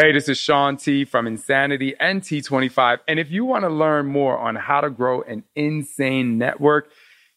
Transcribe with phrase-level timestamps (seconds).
[0.00, 3.00] Hey, this is Shaun T from Insanity and T25.
[3.08, 6.88] And if you want to learn more on how to grow an insane network,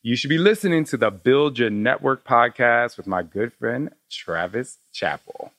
[0.04, 4.78] you should be listening to the Build Your Network podcast with my good friend, Travis
[4.94, 5.52] Chappell.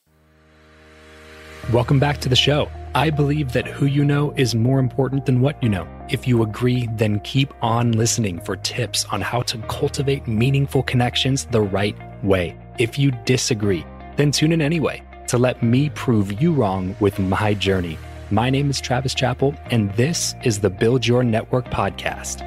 [1.72, 2.70] Welcome back to the show.
[2.94, 5.88] I believe that who you know is more important than what you know.
[6.08, 11.46] If you agree, then keep on listening for tips on how to cultivate meaningful connections
[11.46, 12.56] the right way.
[12.78, 13.84] If you disagree,
[14.16, 15.02] then tune in anyway
[15.32, 17.96] to let me prove you wrong with my journey.
[18.30, 22.42] My name is Travis Chappell, and this is the Build Your Network podcast.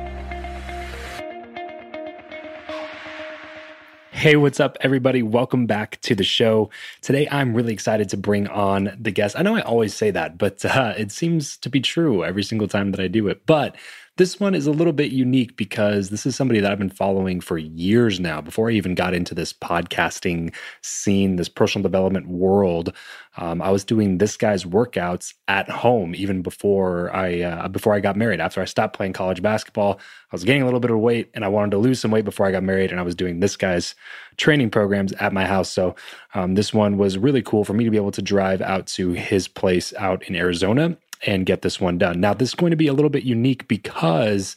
[4.11, 5.23] Hey, what's up, everybody?
[5.23, 6.69] Welcome back to the show.
[7.01, 9.35] Today, I'm really excited to bring on the guest.
[9.35, 12.67] I know I always say that, but uh, it seems to be true every single
[12.67, 13.47] time that I do it.
[13.47, 13.75] But
[14.17, 17.41] this one is a little bit unique because this is somebody that I've been following
[17.41, 18.39] for years now.
[18.39, 22.93] Before I even got into this podcasting scene, this personal development world,
[23.35, 27.99] um, I was doing this guy's workouts at home even before I uh, before I
[27.99, 28.39] got married.
[28.39, 31.43] After I stopped playing college basketball, I was gaining a little bit of weight and
[31.43, 32.91] I wanted to lose some weight before I got married.
[32.91, 33.95] And I was doing this guy's
[34.37, 35.69] training programs at my house.
[35.69, 35.95] So
[36.33, 39.09] um, this one was really cool for me to be able to drive out to
[39.09, 42.19] his place out in Arizona and get this one done.
[42.19, 44.55] Now, this is going to be a little bit unique because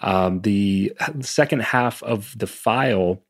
[0.00, 3.22] um, the second half of the file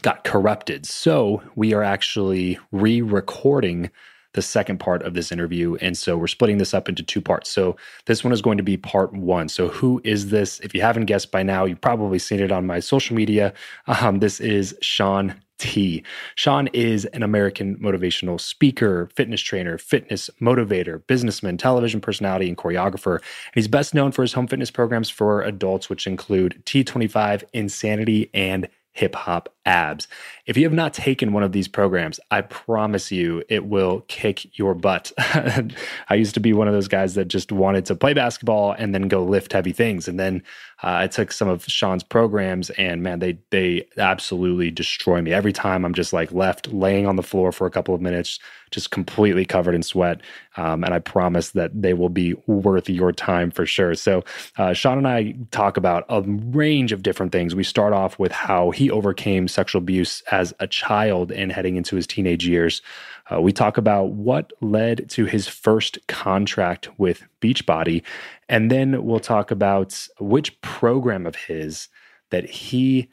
[0.00, 0.86] got corrupted.
[0.86, 3.90] So we are actually re recording
[4.34, 5.74] the second part of this interview.
[5.76, 7.50] And so we're splitting this up into two parts.
[7.50, 9.48] So this one is going to be part one.
[9.48, 10.58] So, who is this?
[10.60, 13.52] If you haven't guessed by now, you've probably seen it on my social media.
[13.86, 16.02] Um, this is Shaun T.
[16.34, 23.18] Shaun is an American motivational speaker, fitness trainer, fitness motivator, businessman, television personality, and choreographer.
[23.18, 28.28] And He's best known for his home fitness programs for adults, which include T25, Insanity,
[28.34, 30.08] and Hip Hop Abs.
[30.44, 34.58] If you have not taken one of these programs, I promise you it will kick
[34.58, 35.12] your butt.
[35.18, 38.92] I used to be one of those guys that just wanted to play basketball and
[38.92, 40.08] then go lift heavy things.
[40.08, 40.42] And then
[40.82, 45.52] uh, I took some of Shaun's programs, and man, they they absolutely destroy me every
[45.52, 45.84] time.
[45.84, 48.40] I'm just like left laying on the floor for a couple of minutes,
[48.72, 50.20] just completely covered in sweat.
[50.56, 53.94] Um, and I promise that they will be worth your time for sure.
[53.94, 54.24] So
[54.58, 57.54] uh, Shaun and I talk about a range of different things.
[57.54, 61.94] We start off with how he overcame sexual abuse as a child and heading into
[61.94, 62.82] his teenage years.
[63.30, 68.02] Uh, we talk about what led to his first contract with Beachbody.
[68.48, 71.88] And then we'll talk about which program of his
[72.30, 73.08] that he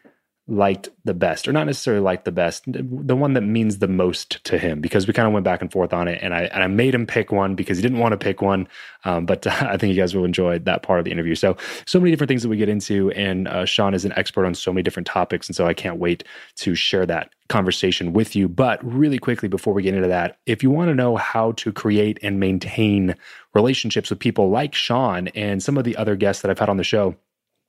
[0.50, 4.44] liked the best, or not necessarily liked the best, the one that means the most
[4.46, 6.64] to him, because we kind of went back and forth on it, and I and
[6.64, 8.68] I made him pick one because he didn't want to pick one,
[9.06, 11.36] um, but I think you guys will enjoy that part of the interview.
[11.36, 11.56] So
[11.86, 14.56] so many different things that we get into, and uh, Shaun is an expert on
[14.56, 16.24] so many different topics, and so I can't wait
[16.58, 18.48] to share that conversation with you.
[18.48, 21.72] But really quickly before we get into that, if you want to know how to
[21.72, 23.16] create and maintain
[23.54, 26.78] relationships with people like Shaun and some of the other guests that I've had on
[26.78, 27.16] the show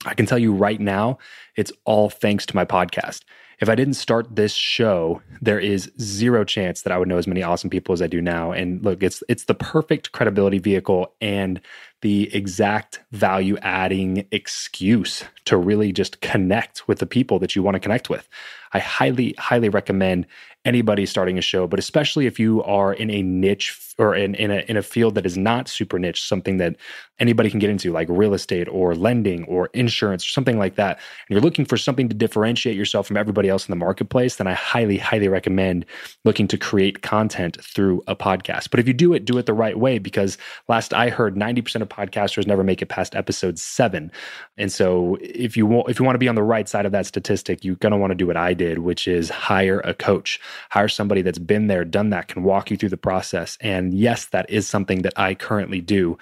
[0.06, 1.18] I can tell you right now,
[1.56, 3.22] it's all thanks to my podcast.
[3.60, 7.26] If I didn't start this show, there is zero chance that I would know as
[7.26, 8.52] many awesome people as I do now.
[8.52, 11.60] And look, it's it's the perfect credibility vehicle and
[12.02, 17.74] the exact value adding excuse to really just connect with the people that you want
[17.74, 18.28] to connect with.
[18.72, 20.26] I highly, highly recommend
[20.64, 24.50] anybody starting a show, but especially if you are in a niche or in, in,
[24.50, 26.76] a, in a field that is not super niche, something that
[27.18, 30.98] anybody can get into, like real estate or lending or insurance or something like that,
[30.98, 34.46] and you're looking for something to differentiate yourself from everybody else in the marketplace, then
[34.46, 35.84] I highly, highly recommend
[36.24, 38.70] looking to create content through a podcast.
[38.70, 40.38] But if you do it, do it the right way, because
[40.68, 44.10] last I heard, 90% of podcasters never make it past episode seven.
[44.56, 46.92] And so if you want, if you want to be on the right side of
[46.92, 49.92] that statistic, you're going to want to do what I did, which is hire a
[49.92, 50.40] coach,
[50.70, 53.58] hire somebody that's been there, done that, can walk you through the process.
[53.60, 56.16] And yes, that is something that I currently do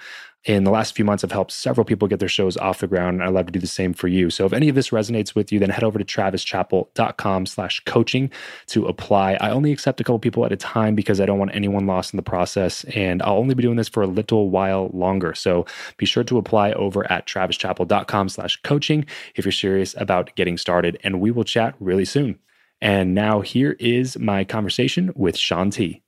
[0.45, 3.19] in the last few months i've helped several people get their shows off the ground
[3.19, 4.29] and i'd love to do the same for you.
[4.29, 8.31] So if any of this resonates with you then head over to travischappell.com slash coaching
[8.67, 9.33] to apply.
[9.35, 12.13] I only accept a couple people at a time because i don't want anyone lost
[12.13, 15.33] in the process and i'll only be doing this for a little while longer.
[15.33, 15.65] So
[15.97, 19.05] be sure to apply over at travischappell.com slash coaching
[19.35, 22.39] if you're serious about getting started and we will chat really soon.
[22.81, 26.01] And now here is my conversation with shaun t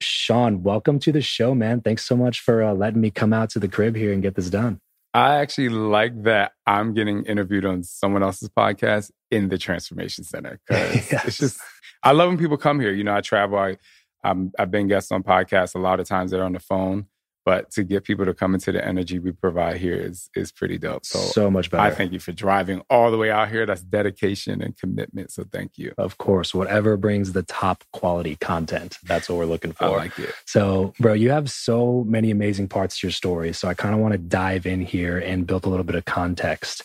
[0.00, 1.80] Shaun, welcome to the show, man.
[1.80, 4.34] Thanks so much for uh, letting me come out to the crib here and get
[4.34, 4.80] this done.
[5.14, 10.60] I actually like that I'm getting interviewed on someone else's podcast in the Transformation Center
[10.66, 11.24] because yes.
[11.26, 11.60] it's just
[12.02, 12.92] I love when people come here.
[12.92, 13.58] You know, I travel.
[13.58, 13.76] I
[14.24, 16.30] i have been guests on podcasts a lot of times.
[16.30, 17.06] They're on the phone,
[17.44, 20.78] but to get people to come into the energy we provide here is is pretty
[20.78, 21.04] dope.
[21.04, 21.82] So so much better.
[21.82, 23.66] I thank you for driving all the way out here.
[23.66, 25.32] That's dedication and commitment.
[25.32, 25.92] So thank you.
[25.98, 28.98] Of course, whatever brings the top quality content.
[29.04, 29.84] That's what we're looking for.
[29.84, 30.34] I like it.
[30.46, 33.52] So, bro, you have so many amazing parts to your story.
[33.52, 36.04] So I kind of want to dive in here and build a little bit of
[36.04, 36.82] context.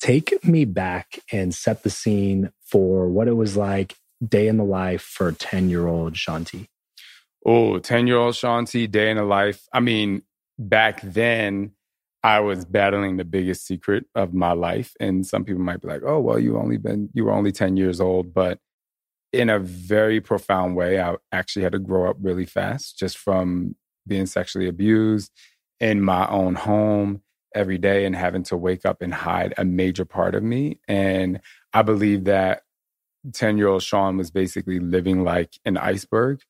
[0.00, 3.96] Take me back and set the scene for what it was like
[4.26, 6.68] day in the life for 10 year old Shaun T.
[7.44, 9.66] Oh, 10 year old Shaun T, day in the life.
[9.72, 10.22] I mean,
[10.58, 11.72] back then,
[12.22, 14.92] I was battling the biggest secret of my life.
[15.00, 17.76] And some people might be like, oh, well, you only been, you were only 10
[17.76, 18.34] years old.
[18.34, 18.58] But
[19.32, 23.74] in a very profound way, I actually had to grow up really fast just from
[24.06, 25.30] being sexually abused
[25.78, 27.22] in my own home
[27.54, 30.78] every day and having to wake up and hide a major part of me.
[30.88, 31.40] And
[31.72, 32.62] I believe that
[33.32, 36.40] 10 year old Shaun was basically living like an iceberg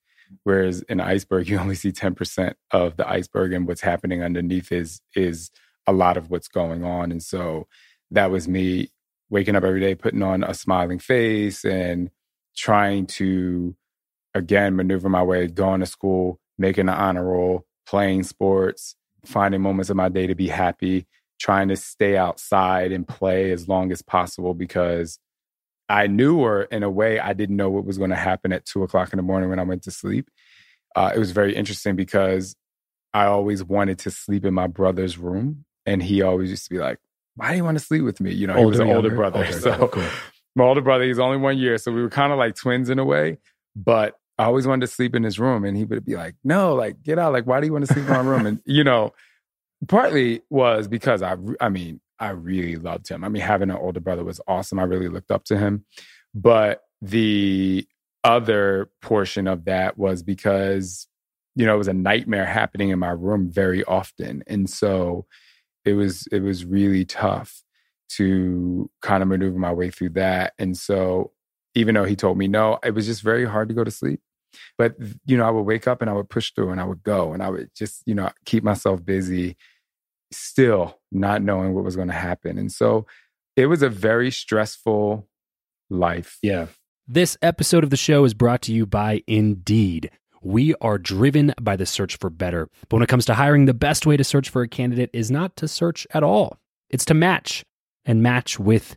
[0.44, 5.00] Whereas in iceberg, you only see 10% of the iceberg and what's happening underneath is
[5.14, 5.50] is
[5.86, 7.10] a lot of what's going on.
[7.10, 7.66] And so
[8.10, 8.88] that was me
[9.28, 12.10] waking up every day, putting on a smiling face and
[12.56, 13.74] trying to
[14.34, 19.90] again maneuver my way, going to school, making an honor roll, playing sports, finding moments
[19.90, 21.06] of my day to be happy,
[21.38, 25.18] trying to stay outside and play as long as possible because
[25.90, 28.64] I knew, or in a way, I didn't know what was going to happen at
[28.64, 30.30] two o'clock in the morning when I went to sleep.
[30.94, 32.54] Uh, it was very interesting because
[33.12, 36.78] I always wanted to sleep in my brother's room, and he always used to be
[36.78, 36.98] like,
[37.34, 39.10] "Why do you want to sleep with me?" You know, older, he was an older
[39.10, 40.06] brother, older, so cool.
[40.54, 43.00] my older brother, he's only one year, so we were kind of like twins in
[43.00, 43.38] a way.
[43.74, 46.74] But I always wanted to sleep in his room, and he would be like, "No,
[46.74, 47.32] like get out!
[47.32, 49.12] Like, why do you want to sleep in my room?" And you know,
[49.88, 53.24] partly was because I, I mean, I really loved him.
[53.24, 54.78] I mean, having an older brother was awesome.
[54.78, 55.86] I really looked up to him.
[56.34, 57.86] But the
[58.22, 61.08] other portion of that was because,
[61.56, 64.44] you know, it was a nightmare happening in my room very often.
[64.46, 65.26] And so
[65.84, 67.62] it was it was really tough
[68.10, 70.52] to kind of maneuver my way through that.
[70.58, 71.32] And so
[71.74, 74.20] even though he told me no, it was just very hard to go to sleep.
[74.76, 77.02] But you know, I would wake up and I would push through and I would
[77.02, 79.56] go and I would just, you know, keep myself busy
[80.32, 82.58] still not knowing what was going to happen.
[82.58, 83.06] And so
[83.56, 85.28] it was a very stressful
[85.88, 86.38] life.
[86.42, 86.66] Yeah.
[87.06, 90.10] This episode of the show is brought to you by Indeed.
[90.42, 92.68] We are driven by the search for better.
[92.88, 95.30] But when it comes to hiring, the best way to search for a candidate is
[95.30, 96.58] not to search at all,
[96.88, 97.64] it's to match
[98.04, 98.96] and match with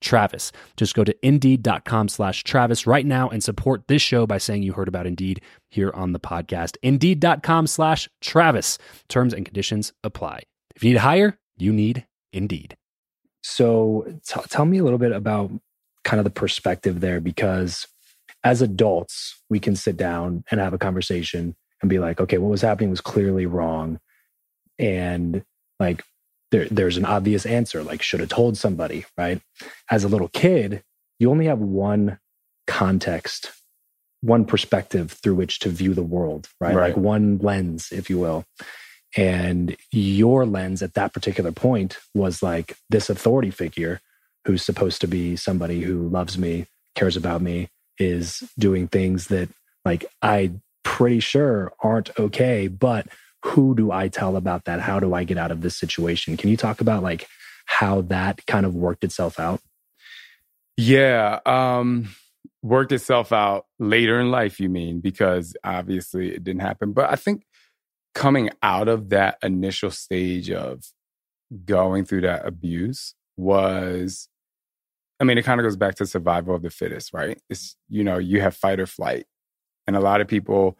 [0.00, 0.52] Travis.
[0.76, 4.72] Just go to indeed.com slash Travis right now and support this show by saying you
[4.72, 6.76] heard about Indeed here on the podcast.
[6.82, 8.78] Indeed.com slash Travis.
[9.08, 10.42] Terms and conditions apply.
[10.74, 12.76] If you need to hire, you need Indeed.
[13.42, 15.50] So t- tell me a little bit about
[16.04, 17.86] kind of the perspective there because
[18.44, 22.50] as adults, we can sit down and have a conversation and be like, okay, what
[22.50, 23.98] was happening was clearly wrong.
[24.78, 25.42] And
[25.80, 26.04] like,
[26.50, 29.40] there, there's an obvious answer, like, should have told somebody, right?
[29.90, 30.82] As a little kid,
[31.18, 32.18] you only have one
[32.66, 33.52] context,
[34.20, 36.74] one perspective through which to view the world, right?
[36.74, 36.88] right.
[36.88, 38.44] Like one lens, if you will.
[39.16, 44.00] And your lens at that particular point was like this authority figure
[44.44, 49.48] who's supposed to be somebody who loves me, cares about me, is doing things that
[49.84, 50.52] like I
[50.84, 53.06] pretty sure aren't okay, but
[53.46, 54.80] who do I tell about that?
[54.80, 56.36] How do I get out of this situation?
[56.36, 57.28] Can you talk about like
[57.66, 59.60] how that kind of worked itself out?
[60.76, 62.08] Yeah, um
[62.62, 67.16] worked itself out later in life you mean because obviously it didn't happen, but I
[67.16, 67.44] think
[68.14, 70.82] coming out of that initial stage of
[71.64, 74.28] going through that abuse was
[75.18, 77.40] I mean, it kind of goes back to survival of the fittest, right?
[77.48, 79.24] It's, you know, you have fight or flight.
[79.86, 80.76] And a lot of people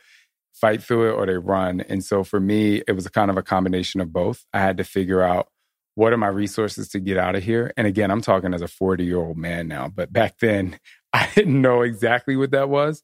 [0.60, 1.82] fight through it or they run.
[1.82, 4.44] And so for me, it was a kind of a combination of both.
[4.52, 5.48] I had to figure out
[5.94, 7.72] what are my resources to get out of here.
[7.76, 10.78] And again, I'm talking as a 40 year old man now, but back then
[11.12, 13.02] I didn't know exactly what that was.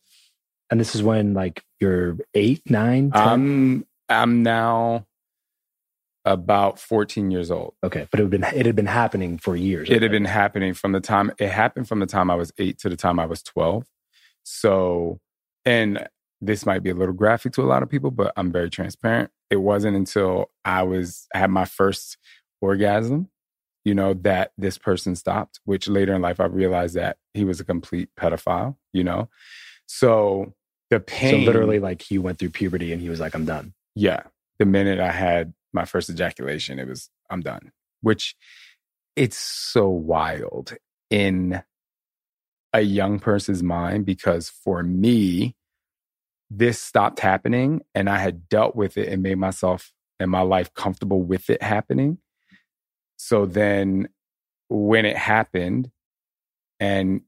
[0.71, 3.23] And this is when like you're eight, nine, 10?
[3.23, 5.07] I'm, I'm now
[6.25, 7.75] about 14 years old.
[7.83, 9.91] Okay, but it had been it had been happening for years.
[9.91, 12.79] It had been happening from the time it happened from the time I was 8
[12.79, 13.85] to the time I was 12.
[14.45, 15.19] So,
[15.65, 16.09] and
[16.43, 19.31] this might be a little graphic to a lot of people, but I'm very transparent.
[19.49, 22.19] It wasn't until I was I had my first
[22.61, 23.29] orgasm,
[23.85, 27.61] you know, that this person stopped, which later in life I realized that he was
[27.61, 29.29] a complete pedophile, you know.
[29.87, 30.53] So,
[30.91, 33.73] the pain So literally like he went through puberty and he was like I'm done.
[33.95, 34.25] Yeah.
[34.59, 37.71] The minute I had my first ejaculation, it was, I'm done,
[38.01, 38.35] which
[39.17, 40.75] it's so wild
[41.09, 41.63] in
[42.73, 45.55] a young person's mind because for me,
[46.55, 50.73] this stopped happening and I had dealt with it and made myself and my life
[50.75, 52.19] comfortable with it happening.
[53.17, 54.09] So then
[54.69, 55.91] when it happened
[56.79, 57.23] and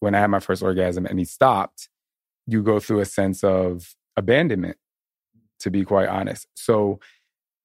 [0.00, 1.88] when I had my first orgasm and he stopped,
[2.46, 4.76] you go through a sense of abandonment,
[5.60, 6.46] to be quite honest.
[6.54, 7.00] So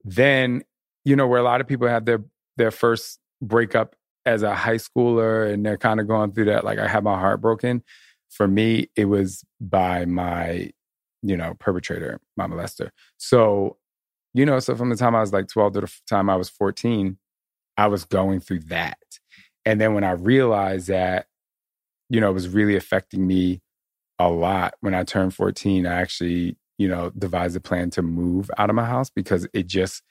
[0.03, 0.63] then,
[1.03, 2.23] you know, where a lot of people have their
[2.57, 6.79] their first breakup as a high schooler and they're kind of going through that, like
[6.79, 7.83] I had my heart broken.
[8.29, 10.71] For me, it was by my,
[11.21, 12.89] you know, perpetrator, my molester.
[13.17, 13.77] So,
[14.33, 16.49] you know, so from the time I was like 12 to the time I was
[16.49, 17.17] 14,
[17.77, 18.97] I was going through that.
[19.65, 21.27] And then when I realized that,
[22.09, 23.61] you know, it was really affecting me
[24.19, 28.49] a lot when I turned 14, I actually you know, devised a plan to move
[28.57, 30.01] out of my house because it just,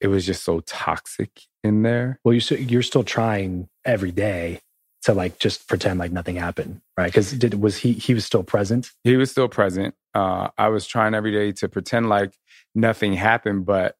[0.00, 2.20] it was just so toxic in there.
[2.24, 4.62] Well, you're, you're still trying every day
[5.06, 7.06] to like just pretend like nothing happened, right?
[7.06, 8.90] Because did was he he was still present?
[9.04, 9.94] He was still present.
[10.14, 12.36] Uh, I was trying every day to pretend like
[12.74, 13.94] nothing happened, but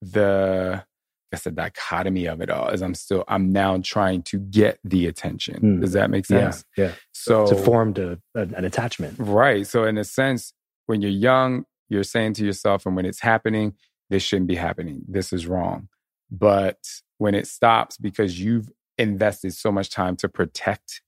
[0.00, 4.38] the I guess the dichotomy of it all is I'm still I'm now trying to
[4.38, 5.60] get the attention.
[5.60, 5.80] Mm.
[5.80, 6.64] Does that make sense?
[6.76, 6.84] Yeah.
[6.84, 6.92] yeah.
[7.10, 9.66] So to form a, an attachment, right?
[9.66, 10.52] So in a sense,
[10.86, 13.74] when you're young, you're saying to yourself, and when it's happening,
[14.10, 15.02] this shouldn't be happening.
[15.08, 15.88] This is wrong.
[16.30, 16.78] But
[17.18, 21.02] when it stops because you've invested so much time to protect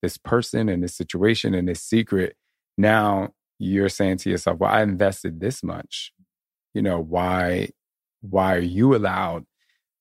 [0.00, 2.36] this person and this situation and this secret,
[2.76, 6.12] now you're saying to yourself, well, I invested this much.
[6.74, 7.70] You know, why
[8.22, 9.44] why are you allowed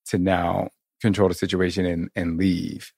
[0.07, 0.69] to now
[1.01, 2.93] control the situation and, and leave?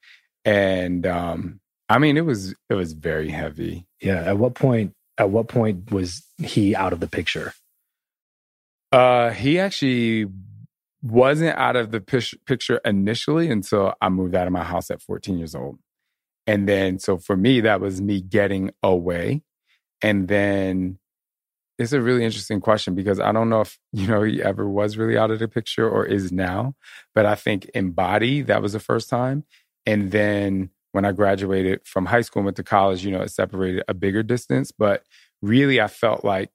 [0.45, 1.59] And um,
[1.89, 3.85] I mean, it was it was very heavy.
[4.01, 4.23] Yeah.
[4.23, 4.93] At what point?
[5.17, 7.53] At what point was he out of the picture?
[8.91, 10.27] Uh, he actually
[11.03, 15.37] wasn't out of the picture initially until I moved out of my house at 14
[15.37, 15.77] years old.
[16.47, 19.43] And then, so for me, that was me getting away.
[20.01, 20.99] And then
[21.77, 24.97] it's a really interesting question because I don't know if, you know, he ever was
[24.97, 26.73] really out of the picture or is now,
[27.13, 29.43] but I think in body, that was the first time.
[29.85, 33.31] And then when I graduated from high school and went to college, you know, it
[33.31, 34.71] separated a bigger distance.
[34.71, 35.03] But
[35.41, 36.51] really, I felt like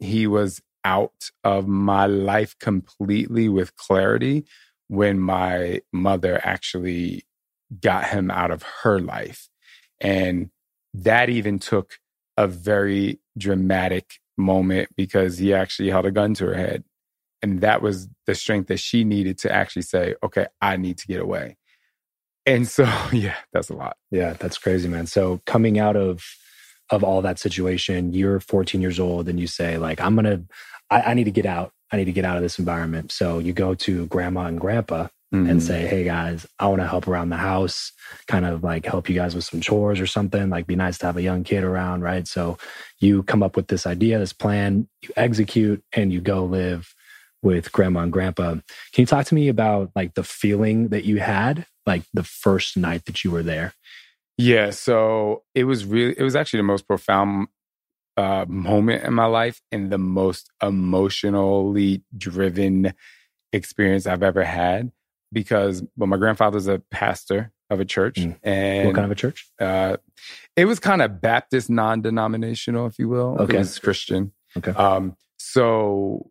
[0.00, 4.44] he was out of my life completely with clarity
[4.88, 7.24] when my mother actually
[7.80, 9.48] got him out of her life.
[10.00, 10.50] And
[10.92, 11.98] that even took
[12.36, 16.84] a very dramatic moment because he actually held a gun to her head.
[17.42, 21.06] And that was the strength that she needed to actually say, okay, I need to
[21.06, 21.56] get away.
[22.46, 23.96] And so, yeah, that's a lot.
[24.10, 25.06] Yeah, that's crazy, man.
[25.06, 26.24] So coming out of
[26.90, 30.42] of all that situation, you're 14 years old and you say, like, I'm gonna
[30.94, 31.72] I, I need to get out.
[31.90, 33.12] I need to get out of this environment.
[33.12, 35.48] So you go to grandma and grandpa mm-hmm.
[35.48, 37.92] and say, Hey guys, I want to help around the house,
[38.26, 40.50] kind of like help you guys with some chores or something.
[40.50, 42.26] Like be nice to have a young kid around, right?
[42.26, 42.58] So
[43.00, 46.94] you come up with this idea, this plan, you execute, and you go live
[47.42, 48.52] with grandma and grandpa.
[48.52, 48.62] Can
[49.02, 53.04] you talk to me about like the feeling that you had like the first night
[53.04, 53.74] that you were there?
[54.36, 57.48] Yeah, so it was really it was actually the most profound
[58.16, 62.92] uh, moment in my life and the most emotionally driven
[63.52, 64.92] experience I've ever had
[65.32, 68.16] because well, my grandfather's a pastor of a church.
[68.16, 68.38] Mm.
[68.42, 69.48] And what kind of a church?
[69.60, 69.96] Uh,
[70.56, 73.36] it was kind of Baptist non-denominational, if you will.
[73.40, 73.56] Okay.
[73.56, 74.32] It was Christian.
[74.56, 74.70] Okay.
[74.70, 76.30] Um, so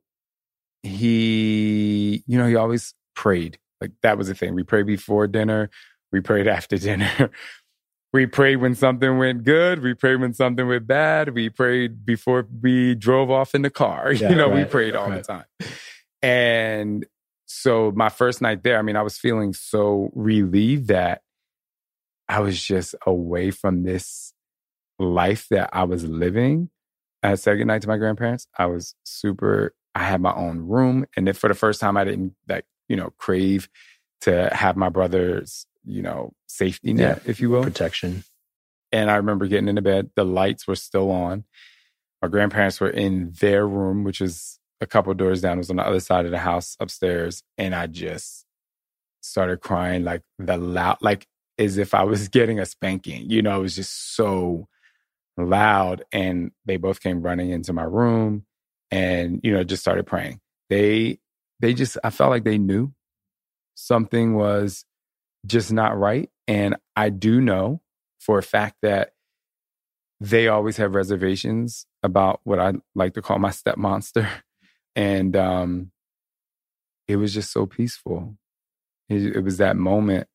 [0.84, 3.60] he, you know, he always prayed.
[3.82, 4.56] Like that was the thing.
[4.56, 5.70] We prayed before dinner.
[6.12, 7.30] We prayed after dinner.
[8.14, 9.82] We prayed when something went good.
[9.82, 11.34] We prayed when something went bad.
[11.34, 14.14] We prayed before we drove off in the car.
[14.24, 15.24] Yeah, you know, right, we prayed all right.
[15.26, 15.46] the time.
[16.22, 17.06] And
[17.48, 21.24] so my first night there, I mean, I was feeling so relieved that
[22.30, 24.34] I was just away from this
[25.00, 26.70] life that I was living.
[27.24, 28.48] I said goodnight to my grandparents.
[28.58, 31.06] I was super, I had my own room.
[31.18, 33.68] And then for the first time, I didn't like, you know, crave
[34.22, 37.64] to have my brother's, you know, safety net, yeah, if you will.
[37.64, 38.24] Protection.
[38.92, 41.46] And I remember getting into bed, the lights were still on.
[42.22, 45.58] My grandparents were in their room, which is a couple doors down.
[45.58, 47.44] It was on the other side of the house upstairs.
[47.58, 48.46] And I just
[49.22, 53.30] started crying like the loud, like as if I was getting a spanking.
[53.30, 54.68] You know, it was just so
[55.38, 56.04] loud.
[56.12, 58.46] And they both came running into my room
[58.92, 60.40] and, you know, just started praying.
[60.70, 61.20] They,
[61.60, 62.94] they just, I felt like they knew
[63.76, 64.86] something was
[65.46, 66.30] just not right.
[66.48, 67.82] And I do know
[68.20, 69.12] for a fact that
[70.20, 74.28] they always have reservations about what I like to call my step monster.
[74.96, 75.92] and um,
[77.08, 78.38] it was just so peaceful.
[79.10, 80.28] It, it was that moment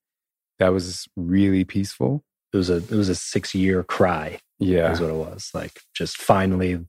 [0.59, 2.25] that was really peaceful.
[2.53, 4.41] It was a it was a six year cry.
[4.59, 5.51] Yeah, is what it was.
[5.55, 6.85] Like just finally,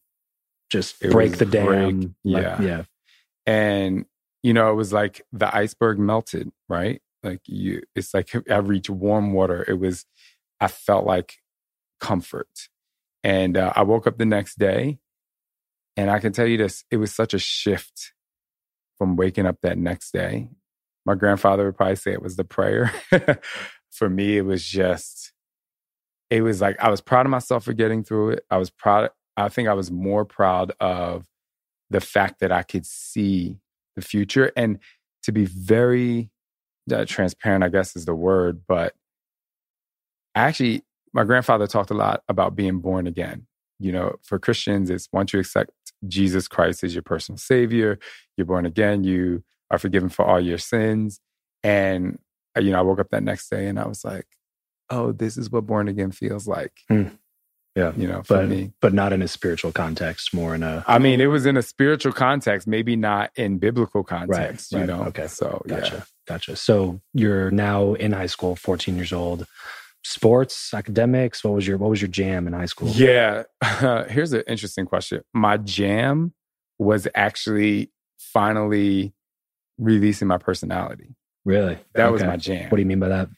[0.69, 1.65] just it break the dam.
[1.65, 2.83] Break, yeah, like, yeah.
[3.45, 4.05] And
[4.41, 6.51] you know, it was like the iceberg melted.
[6.67, 7.81] Right, like you.
[7.95, 9.65] It's like I reached warm water.
[9.67, 10.05] It was.
[10.61, 11.37] I felt like
[11.99, 12.69] comfort,
[13.23, 14.99] and uh, I woke up the next day
[15.99, 18.13] and I can tell you this, it was such a shift
[18.97, 20.47] from waking up that next day.
[21.05, 22.93] My grandfather would probably say it was the prayer.
[23.91, 25.33] for me, it was just,
[26.29, 28.45] it was like I was proud of myself for getting through it.
[28.49, 31.25] I was proud, I think I was more proud of
[31.89, 33.59] the fact that I could see
[33.97, 34.79] the future and
[35.23, 36.31] to be very
[36.91, 38.93] uh, transparent, I guess is the word, but
[40.35, 43.47] actually, my grandfather talked a lot about being born again.
[43.79, 45.71] You know, for Christians, it's once you accept
[46.07, 47.99] Jesus Christ as your personal savior.
[48.37, 49.03] You're born again.
[49.03, 51.19] You are forgiven for all your sins.
[51.63, 52.19] And,
[52.57, 54.25] uh, you know, I woke up that next day and I was like,
[54.89, 56.73] oh, this is what born again feels like.
[56.87, 57.09] Hmm.
[57.75, 57.93] Yeah.
[57.95, 58.71] You know, for but, me.
[58.81, 60.83] But not in a spiritual context, more in a.
[60.87, 64.85] I mean, it was in a spiritual context, maybe not in biblical context, right, you
[64.85, 64.97] right.
[64.97, 65.07] know?
[65.07, 65.27] Okay.
[65.27, 65.95] So, gotcha.
[65.95, 66.03] Yeah.
[66.29, 66.55] Gotcha.
[66.55, 69.47] So you're now in high school, 14 years old
[70.03, 71.43] sports, academics?
[71.43, 72.89] What was your what was your jam in high school?
[72.89, 75.21] Yeah, uh, here's an interesting question.
[75.33, 76.33] My jam
[76.77, 79.11] was actually finally
[79.79, 81.15] releasing my personality.
[81.45, 81.79] Really?
[81.95, 82.11] That Okay.
[82.11, 82.69] was my jam.
[82.69, 83.29] What do you mean by that?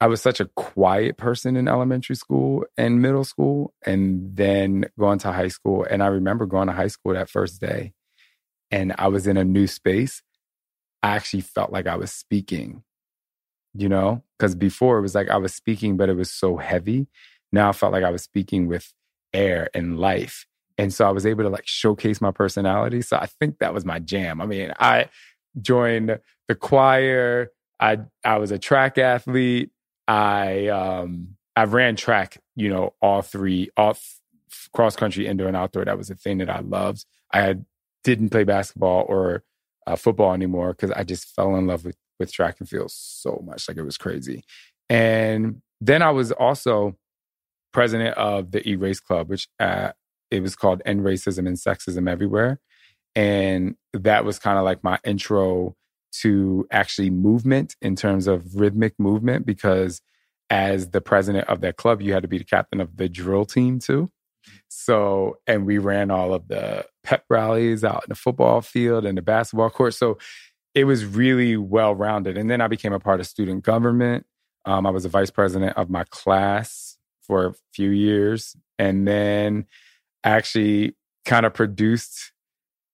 [0.00, 5.20] I was such a quiet person in elementary school and middle school, and then going
[5.20, 5.86] to high school.
[5.88, 7.92] And I remember going to high school that first day,
[8.72, 10.20] and I was in a new space.
[11.04, 12.82] I actually felt like I was speaking,
[13.74, 17.08] you know, because before it was like I was speaking, but it was so heavy.
[17.52, 18.90] Now I felt like I was speaking with
[19.34, 20.46] air and life.
[20.78, 23.02] And so I was able to like showcase my personality.
[23.02, 24.40] So I think that was my jam.
[24.40, 25.10] I mean, I
[25.60, 27.50] joined the choir.
[27.78, 29.72] I I was a track athlete.
[30.08, 34.20] I um I ran track, you know, all three, all f-
[34.72, 35.84] cross country, indoor and outdoor.
[35.84, 37.04] That was a thing that I loved.
[37.30, 37.56] I
[38.04, 39.44] didn't play basketball or
[39.86, 43.42] uh, football anymore because I just fell in love with with track and field so
[43.44, 44.44] much, like it was crazy.
[44.88, 46.96] And then I was also
[47.72, 49.92] president of the E Race Club, which uh,
[50.30, 52.60] it was called End Racism and Sexism Everywhere,
[53.14, 55.74] and that was kind of like my intro
[56.22, 60.00] to actually movement in terms of rhythmic movement because
[60.50, 63.44] as the president of that club you had to be the captain of the drill
[63.44, 64.08] team too
[64.68, 69.16] so and we ran all of the pep rallies out in the football field and
[69.16, 70.18] the basketball court so
[70.74, 74.26] it was really well rounded and then i became a part of student government
[74.64, 79.66] um, i was a vice president of my class for a few years and then
[80.24, 82.32] actually kind of produced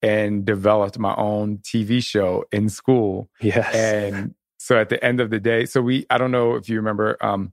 [0.02, 3.28] and developed my own TV show in school.
[3.40, 3.74] Yes.
[3.74, 6.76] And so at the end of the day, so we, I don't know if you
[6.76, 7.52] remember, um,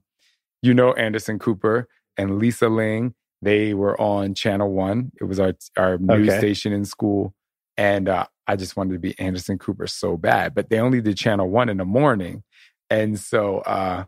[0.62, 5.12] you know, Anderson Cooper and Lisa Ling, they were on Channel One.
[5.20, 6.38] It was our, our news Okay.
[6.38, 7.34] station in school.
[7.76, 11.16] And uh, I just wanted to be Anderson Cooper so bad, but they only did
[11.16, 12.42] Channel One in the morning.
[12.90, 14.04] And so uh,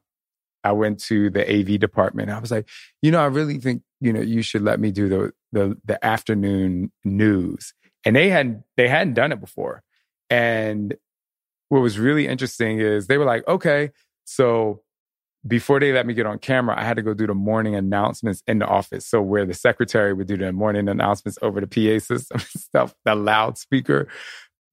[0.64, 2.30] I went to the AV department.
[2.30, 2.68] I was like,
[3.02, 6.04] you know, I really think, you know, you should let me do the, the, the
[6.04, 9.82] afternoon news and they hadn't they hadn't done it before
[10.28, 10.96] and
[11.68, 13.90] what was really interesting is they were like okay
[14.24, 14.82] so
[15.46, 18.42] before they let me get on camera i had to go do the morning announcements
[18.46, 19.06] in the office.
[19.06, 22.94] So where the secretary would do the morning announcements over the pa system and stuff
[23.04, 24.08] the loudspeaker.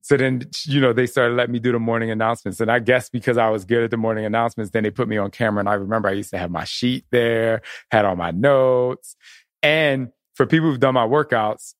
[0.01, 2.59] So then you know they started letting me do the morning announcements.
[2.59, 5.17] And i guess because i was good at the morning announcements then they put me
[5.17, 5.59] on camera.
[5.61, 9.15] And i remember i used to have my sheet there had all my notes.
[9.63, 11.73] And for people who've done my workouts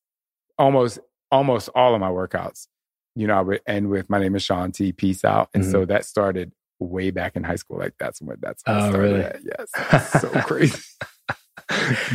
[0.58, 0.98] almost
[1.30, 2.66] almost all of my workouts,
[3.14, 4.92] you know, I would end with my name is Shaun T.
[4.92, 5.50] Peace out.
[5.54, 5.88] And so mm-hmm.
[5.88, 7.78] that started way back in high school.
[7.78, 9.20] Like that's when that's when Oh, really?
[9.20, 9.40] at.
[9.44, 9.68] Yes.
[9.92, 10.78] It's so crazy.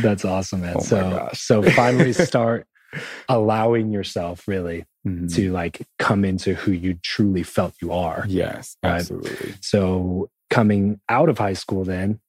[0.00, 0.76] That's awesome, man.
[0.78, 2.66] Oh so so finally start
[3.28, 5.32] allowing yourself really Mhm.
[5.34, 8.24] to like come into who you truly felt you are.
[8.26, 8.92] Yes, Right.
[9.00, 9.54] absolutely.
[9.60, 12.20] So coming out of high school then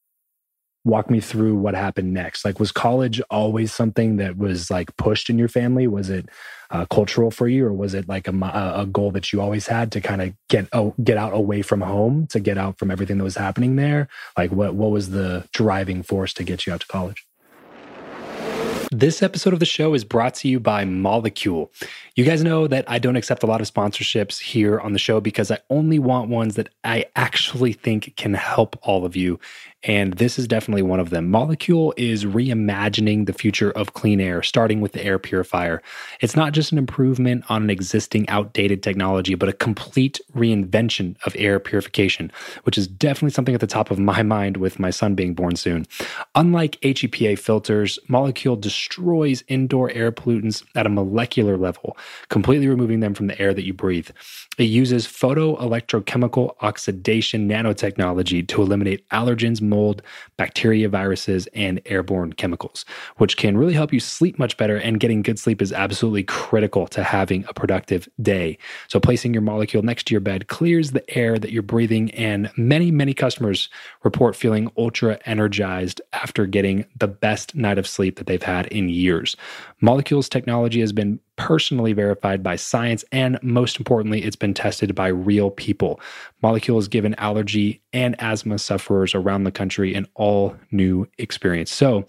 [0.86, 2.46] walk me through what happened next.
[2.46, 5.88] Like was college always something that was like pushed in your family?
[5.88, 6.30] Was it
[6.70, 9.92] uh, cultural for you or was it like a, a goal that you always had
[9.92, 13.18] to kind of get oh, get out away from home, to get out from everything
[13.18, 14.08] that was happening there?
[14.38, 17.26] Like what what was the driving force to get you out to college?
[18.92, 21.70] This episode of the show is brought to you by Molekule.
[22.16, 25.20] You guys know that I don't accept a lot of sponsorships here on the show
[25.20, 29.40] because I only want ones that I actually think can help all of you.
[29.86, 31.32] And this is definitely one of them.
[31.32, 35.82] Molekule is reimagining the future of clean air, starting with the air purifier.
[36.22, 41.36] It's not just an improvement on an existing outdated technology, but a complete reinvention of
[41.38, 42.32] air purification,
[42.64, 45.56] which is definitely something at the top of my mind with my son being born
[45.56, 45.86] soon.
[46.34, 51.96] Unlike HEPA filters, Molekule destroys indoor air pollutants at a molecular level,
[52.30, 54.10] completely removing them from the air that you breathe.
[54.58, 60.02] It uses photoelectrochemical oxidation nanotechnology to eliminate allergens, mold,
[60.38, 62.86] bacteria, viruses, and airborne chemicals,
[63.18, 64.78] which can really help you sleep much better.
[64.78, 68.58] And getting good sleep is absolutely critical to having a productive day.
[68.88, 72.50] So, placing your molekule next to your bed clears the air that you're breathing, and
[72.58, 73.70] many, many customers
[74.04, 78.88] report feeling ultra energized after getting the best night of sleep that they've had in
[78.88, 79.36] years.
[79.82, 85.08] Molekules technology has been personally verified by science, and most importantly, it's been tested by
[85.08, 86.00] real people.
[86.42, 91.72] Molekule has given allergy and asthma sufferers around the country an all new experience.
[91.72, 92.06] So,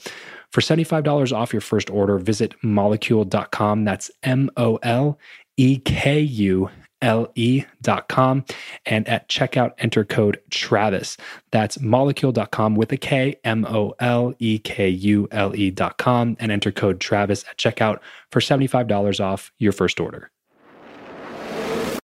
[0.53, 3.85] for $75 off your first order, visit molekule.com.
[3.85, 5.19] That's M O L
[5.57, 6.71] E K U
[7.03, 8.45] L E dot com.
[8.85, 11.17] And at checkout, enter code Travis.
[11.51, 16.37] That's molekule.com with a K, M O L E K U L E dot com,
[16.41, 20.31] and enter code Travis at checkout for $75 off your first order.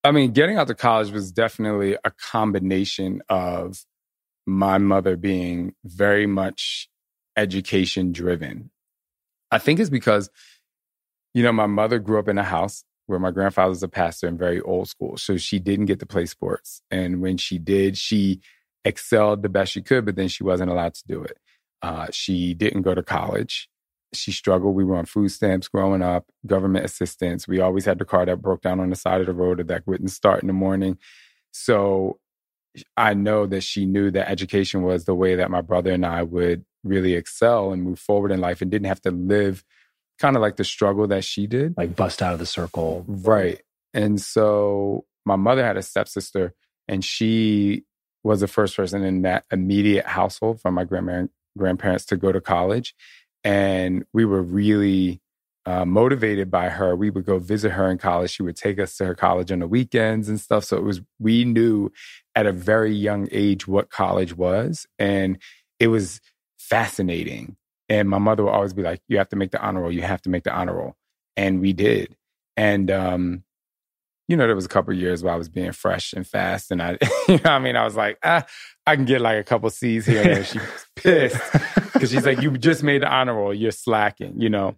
[0.03, 3.85] I mean, getting out to college was definitely a combination of
[4.47, 6.89] my mother being very much
[7.37, 8.71] education driven.
[9.51, 10.31] I think it's because,
[11.35, 14.29] you know, my mother grew up in a house where my grandfather was a pastor
[14.29, 15.17] and very old school.
[15.17, 16.81] So she didn't get to play sports.
[16.91, 18.41] And when she did, she
[18.85, 21.37] excelled the best she could, but then she wasn't allowed to do it.
[21.83, 23.69] Uh, she didn't go to college.
[24.15, 24.75] She struggled.
[24.75, 27.47] We were on food stamps growing up, government assistance.
[27.47, 29.65] We always had the car that broke down on the side of the road or
[29.65, 30.99] that wouldn't start in the morning.
[31.53, 32.19] So
[32.97, 36.23] I know that she knew that education was the way that my brother and I
[36.23, 39.65] would really excel and move forward in life and didn't have to live
[40.21, 41.75] kind of like the struggle that she did.
[41.77, 43.05] Like bust out of the circle.
[43.09, 43.61] Right.
[43.95, 46.55] And so my mother had a stepsister
[46.87, 47.85] and she
[48.23, 52.95] was the first person in that immediate household from my grandparents to go to college.
[53.43, 55.23] And we were really
[55.65, 56.95] uh, motivated by her.
[56.95, 58.31] We would go visit her in college.
[58.31, 60.65] She would take us to her college on the weekends and stuff.
[60.65, 61.91] So it was, we knew
[62.35, 64.87] at a very young age what college was.
[64.99, 65.39] And
[65.79, 66.21] it was
[66.59, 67.57] fascinating.
[67.91, 69.93] And my mother would always be like, you have to make the honor roll.
[69.93, 70.95] You have to make the honor roll.
[71.37, 72.17] And we did.
[72.57, 73.43] And, um,
[74.29, 76.71] you know, there was a couple years where I was being fresh and fast.
[76.71, 76.99] And I,
[77.29, 77.75] you know I mean?
[77.75, 78.47] I was like, ah,
[78.87, 80.45] I can get like a couple C's here and there.
[80.45, 80.63] She's
[80.97, 81.53] pissed
[81.93, 83.53] because she's like, you just made the honor roll.
[83.53, 84.77] You're slacking, you know?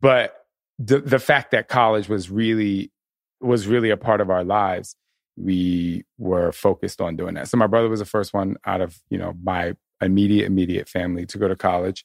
[0.00, 0.36] But
[0.78, 2.92] the, the fact that college was really,
[3.40, 4.94] was really a part of our lives,
[5.36, 7.48] we were focused on doing that.
[7.48, 11.26] So my brother was the first one out of, you know, my immediate, immediate family
[11.26, 12.04] to go to college.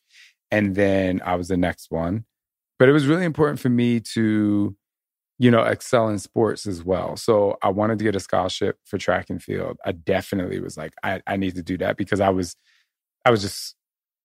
[0.51, 2.25] And then I was the next one.
[2.79, 4.75] But it was really important for me to,
[5.39, 7.17] you know, excel in sports as well.
[7.17, 9.77] So I wanted to get a scholarship for track and field.
[9.83, 12.55] I definitely was like, I, I need to do that because I was,
[13.25, 13.75] I was just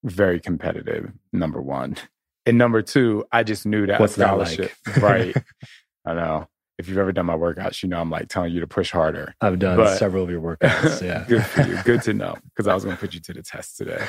[0.04, 1.96] very competitive, number one.
[2.44, 4.72] And number two, I just knew that What's scholarship.
[4.84, 5.02] That like?
[5.02, 5.36] right.
[6.04, 8.66] I know if you've ever done my workouts, you know I'm like telling you to
[8.66, 9.34] push harder.
[9.40, 11.02] I've done but, several of your workouts.
[11.02, 11.24] Yeah.
[11.28, 11.78] good for you.
[11.84, 14.04] Good to know because I was going to put you to the test today.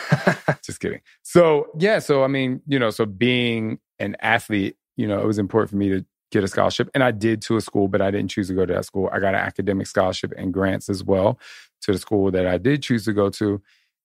[0.64, 1.02] Just kidding.
[1.24, 2.00] So, yeah.
[2.00, 5.78] So, I mean, you know, so being an athlete, you know, it was important for
[5.78, 6.90] me to get a scholarship.
[6.94, 9.10] And I did to a school, but I didn't choose to go to that school.
[9.12, 11.40] I got an academic scholarship and grants as well
[11.82, 13.62] to the school that I did choose to go to.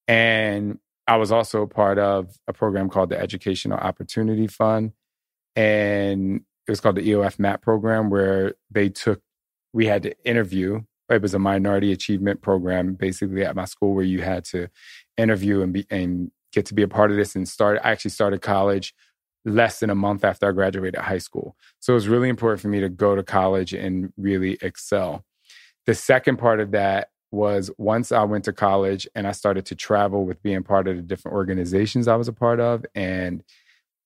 [0.07, 4.91] And I was also part of a program called the Educational Opportunity Fund.
[5.55, 9.21] And it was called the EOF MAP program, where they took,
[9.73, 10.81] we had to interview.
[11.09, 14.69] It was a minority achievement program, basically at my school, where you had to
[15.17, 17.35] interview and be and get to be a part of this.
[17.35, 17.79] And start.
[17.83, 18.93] I actually started college
[19.45, 21.55] less than a month after I graduated high school.
[21.79, 25.25] So it was really important for me to go to college and really excel.
[25.87, 29.75] The second part of that was once I went to college and I started to
[29.75, 33.43] travel with being part of the different organizations I was a part of and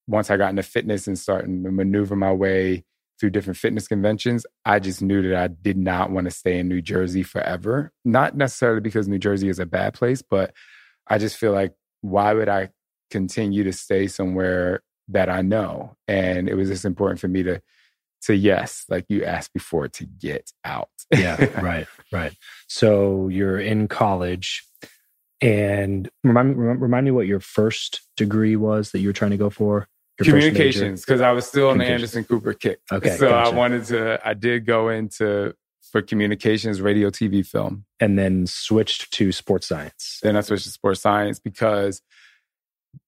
[0.08, 2.84] once I got into fitness and starting to maneuver my way
[3.20, 6.68] through different fitness conventions, I just knew that I did not want to stay in
[6.68, 7.92] New Jersey forever.
[8.04, 10.54] Not necessarily because New Jersey is a bad place, but
[11.08, 12.70] I just feel like why would I
[13.12, 15.96] continue to stay somewhere that I know?
[16.08, 17.62] And it was just important for me to
[18.20, 20.89] say yes, like you asked before, to get out.
[21.12, 22.34] yeah, right, right.
[22.68, 24.66] So you're in college
[25.42, 29.50] and remind, remind me what your first degree was that you were trying to go
[29.50, 29.88] for
[30.24, 32.80] communications because I was still in the Anderson Cooper kick.
[32.92, 33.16] Okay.
[33.18, 33.52] So gotcha.
[33.52, 35.54] I wanted to, I did go into
[35.94, 37.86] for communications, radio, TV, film.
[38.00, 40.20] And then switched to sports science.
[40.24, 42.02] Then I switched to sports science because,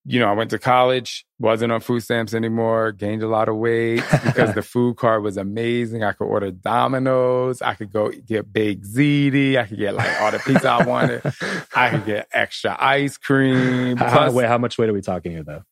[0.05, 3.55] you know, I went to college, wasn't on food stamps anymore, gained a lot of
[3.55, 6.03] weight because the food cart was amazing.
[6.03, 7.59] I could order Domino's.
[7.63, 9.57] I could go get baked ziti.
[9.57, 11.23] I could get like all the pizza I wanted.
[11.75, 13.97] I could get extra ice cream.
[13.97, 15.63] Plus, how, wait, how much weight are we talking here though?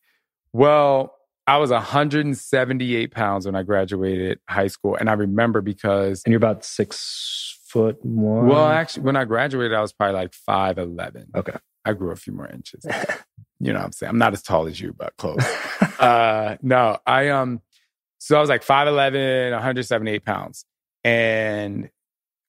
[0.52, 1.14] Well,
[1.46, 4.96] I was 178 pounds when I graduated high school.
[4.96, 6.22] And I remember because.
[6.26, 8.46] And you're about six foot more?
[8.46, 11.36] Well, actually, when I graduated, I was probably like 5'11.
[11.36, 11.58] Okay.
[11.86, 12.86] I grew a few more inches.
[13.60, 14.12] you know what I'm saying?
[14.12, 15.44] I'm not as tall as you, but close.
[16.00, 17.62] uh, no, I, um,
[18.20, 20.66] so I was like 5'11, 178 pounds.
[21.04, 21.90] And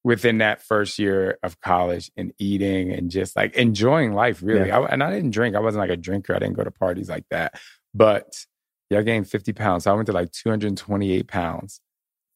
[0.04, 4.68] within that first year of college and eating and just like enjoying life, really.
[4.68, 4.78] Yeah.
[4.78, 5.56] I, and I didn't drink.
[5.56, 6.36] I wasn't like a drinker.
[6.36, 7.58] I didn't go to parties like that.
[7.94, 8.36] But
[8.94, 9.84] yeah, I gained 50 pounds.
[9.84, 11.80] So I went to like 228 pounds.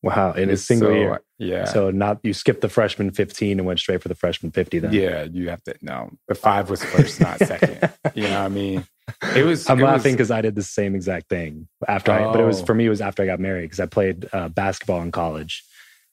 [0.03, 0.33] Wow.
[0.33, 1.21] In a single so, year.
[1.39, 1.65] Yeah.
[1.65, 4.93] So not you skipped the freshman 15 and went straight for the freshman 50 then.
[4.93, 6.11] Yeah, you have to no.
[6.29, 7.93] The five was first, not second.
[8.15, 8.87] You know what I mean?
[9.35, 12.31] It was I'm it laughing because I did the same exact thing after oh.
[12.31, 14.29] I but it was for me it was after I got married because I played
[14.33, 15.65] uh, basketball in college.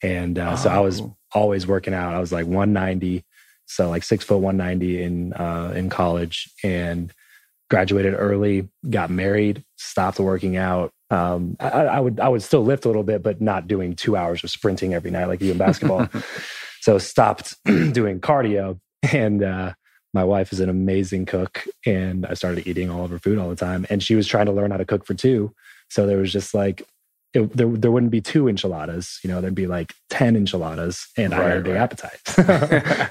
[0.02, 0.56] And uh, oh.
[0.56, 1.16] so I was oh.
[1.34, 2.14] always working out.
[2.14, 3.24] I was like 190,
[3.68, 6.50] so like six foot 190 in uh, in college.
[6.64, 7.14] And
[7.70, 10.92] graduated early, got married, stopped working out.
[11.10, 14.16] Um, I, I, would I would still lift a little bit, but not doing two
[14.16, 16.08] hours of sprinting every night like you in basketball.
[16.82, 18.80] so stopped doing cardio.
[19.14, 19.74] And uh,
[20.14, 23.50] my wife is an amazing cook, and I started eating all of her food all
[23.50, 23.86] the time.
[23.90, 25.54] And she was trying to learn how to cook for two.
[25.90, 26.88] So there was just like
[27.36, 29.20] it, there there wouldn't be two enchiladas.
[29.24, 32.20] You know, there'd be like ten enchiladas, and I had a big appetite.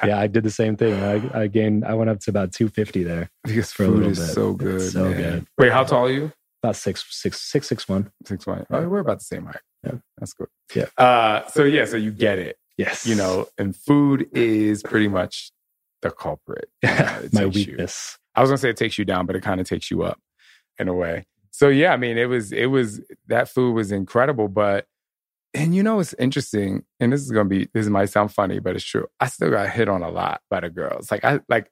[0.06, 0.94] yeah, I did the same thing.
[1.02, 1.84] I, I gained.
[1.84, 3.30] I went up to about two fifty there.
[3.44, 4.28] Because For a food little is bit.
[4.34, 4.90] so good.
[4.92, 5.16] So man.
[5.16, 5.46] good.
[5.58, 6.32] Wait, how tall are you?
[6.62, 8.10] About six six six six one.
[8.26, 8.66] Six one.
[8.70, 9.60] Oh, we're about the same height.
[9.84, 9.96] Yeah.
[10.18, 10.48] That's good.
[10.74, 10.86] Yeah.
[10.96, 12.56] Uh, so yeah, so you get it.
[12.78, 15.52] Yes, You know, and food is pretty much
[16.02, 16.68] the culprit.
[16.84, 18.18] Uh, it my takes you- weakness.
[18.34, 20.18] I was gonna say it takes you down, but it kind of takes you up
[20.78, 21.24] in a way.
[21.54, 24.88] So yeah, I mean, it was it was that food was incredible, but
[25.54, 28.74] and you know it's interesting, and this is gonna be this might sound funny, but
[28.74, 29.06] it's true.
[29.20, 31.12] I still got hit on a lot by the girls.
[31.12, 31.70] Like I like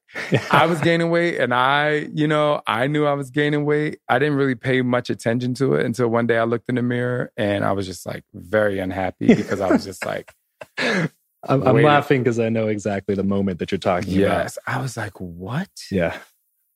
[0.52, 3.98] I was gaining weight, and I you know I knew I was gaining weight.
[4.08, 6.82] I didn't really pay much attention to it until one day I looked in the
[6.82, 10.32] mirror and I was just like very unhappy because I was just like,
[10.78, 11.10] I'm,
[11.48, 14.42] I'm laughing because I know exactly the moment that you're talking about.
[14.42, 14.58] yes.
[14.64, 15.70] I was like, what?
[15.90, 16.16] Yeah.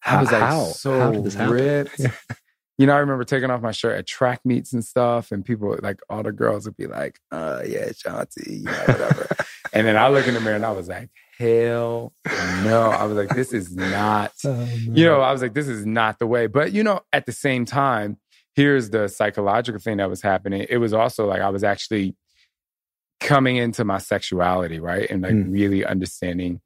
[0.05, 0.65] I was like How?
[0.65, 1.55] so How did this happen?
[1.55, 2.01] ripped.
[2.79, 5.79] you know, I remember taking off my shirt at track meets and stuff, and people
[5.83, 9.27] like all the girls would be like, "Uh, yeah, Shaun T, you know, whatever."
[9.73, 11.09] and then I look in the mirror and I was like,
[11.39, 12.13] "Hell
[12.65, 16.19] no!" I was like, "This is not." You know, I was like, "This is not
[16.19, 18.19] the way." But you know, at the same time,
[18.55, 20.67] here's the psychological thing that was happening.
[20.69, 22.15] It was also like I was actually
[23.21, 25.53] coming into my sexuality, right, and like Mm.
[25.53, 26.61] really understanding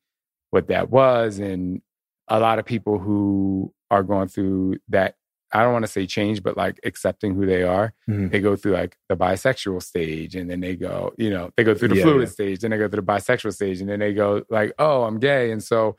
[0.51, 1.81] what that was, and
[2.29, 5.15] a lot of people who are going through that
[5.53, 7.93] I don't want to say change, but like accepting who they are.
[8.09, 8.31] Mhm.
[8.31, 11.75] They go through like the bisexual stage and then they go, you know, they go
[11.75, 12.33] through the Yeah, fluid yeah.
[12.33, 15.19] stage, then they go through the bisexual stage, and then they go like, oh, I'm
[15.19, 15.51] gay.
[15.51, 15.97] And so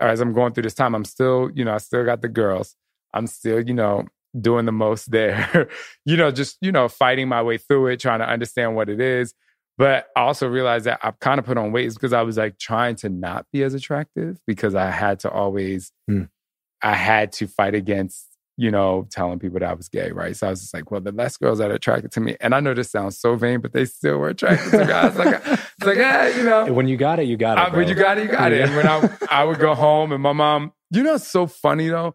[0.00, 2.76] as I'm going through this time, I'm still, you know, I still got the girls.
[3.14, 4.06] I'm still, you know,
[4.40, 5.68] doing the most there,
[6.06, 9.00] you know, just, you know, fighting my way through it, trying to understand what it
[9.00, 9.34] is.
[9.78, 12.36] But I also realized that I've kind of put on weight is because I was
[12.36, 16.24] like trying to not be as attractive because I had to always, Hmm.
[16.82, 20.36] I had to fight against, you know, telling people that I was gay, right?
[20.36, 22.54] So I was just like, well, the less girls that are attracted to me, and
[22.54, 24.92] I know this sounds so vain, but they still were attracted to me.
[24.92, 27.72] I was like, it's like, ah, you know, When you got it, you got it.
[27.72, 28.60] I, when you got it, you got it.
[28.60, 31.88] And when I I would go home and my mom, you know, it's so funny
[31.88, 32.14] though.